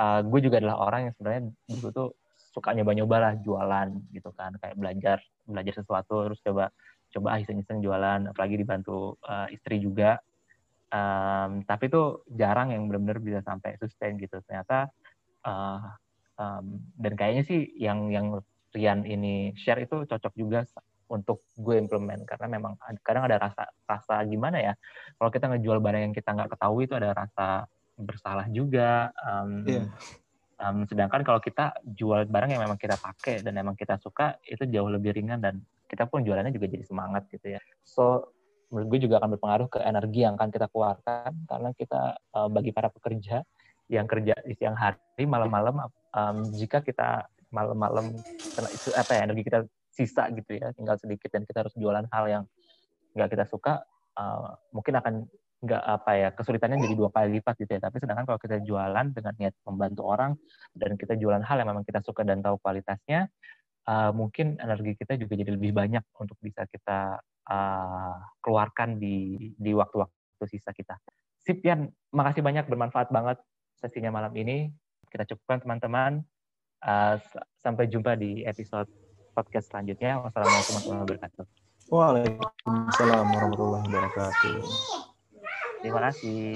[0.00, 2.08] uh, gue juga adalah orang yang sebenarnya dulu tuh
[2.56, 4.56] suka nyoba-nyoba lah jualan gitu kan.
[4.56, 6.72] Kayak belajar belajar sesuatu terus coba
[7.12, 8.32] coba iseng-iseng jualan.
[8.32, 10.16] Apalagi dibantu uh, istri juga.
[10.88, 14.40] Um, tapi itu jarang yang benar-benar bisa sampai sustain gitu.
[14.48, 14.88] Ternyata
[15.44, 15.84] uh,
[16.40, 18.40] um, dan kayaknya sih yang yang
[18.76, 20.60] Rian ini share itu cocok juga
[21.08, 24.74] untuk gue implement karena memang kadang ada rasa rasa gimana ya
[25.16, 29.86] kalau kita ngejual barang yang kita nggak ketahui itu ada rasa bersalah juga um, yeah.
[30.58, 34.66] um, sedangkan kalau kita jual barang yang memang kita pakai dan memang kita suka itu
[34.66, 38.34] jauh lebih ringan dan kita pun jualannya juga jadi semangat gitu ya so
[38.74, 42.74] menurut gue juga akan berpengaruh ke energi yang akan kita keluarkan karena kita uh, bagi
[42.74, 43.46] para pekerja
[43.86, 48.14] yang kerja di siang hari malam-malam um, jika kita malam-malam
[48.72, 49.60] itu apa ya energi kita
[49.94, 52.44] sisa gitu ya tinggal sedikit dan kita harus jualan hal yang
[53.16, 53.80] nggak kita suka
[54.18, 55.14] uh, mungkin akan
[55.56, 59.06] nggak apa ya kesulitannya jadi dua kali lipat gitu ya tapi sedangkan kalau kita jualan
[59.08, 60.36] dengan niat membantu orang
[60.76, 63.32] dan kita jualan hal yang memang kita suka dan tahu kualitasnya
[63.88, 69.72] uh, mungkin energi kita juga jadi lebih banyak untuk bisa kita uh, keluarkan di di
[69.72, 70.98] waktu-waktu sisa kita.
[71.46, 73.38] Sip Yan, makasih banyak bermanfaat banget
[73.78, 74.68] sesinya malam ini.
[75.06, 76.20] Kita cukupkan teman-teman.
[76.86, 77.18] Uh,
[77.58, 78.86] sampai jumpa di episode
[79.34, 80.22] podcast selanjutnya.
[80.22, 81.44] Wassalamualaikum warahmatullahi wabarakatuh.
[81.90, 84.56] Waalaikumsalam warahmatullahi wabarakatuh.
[85.82, 86.54] Terima kasih.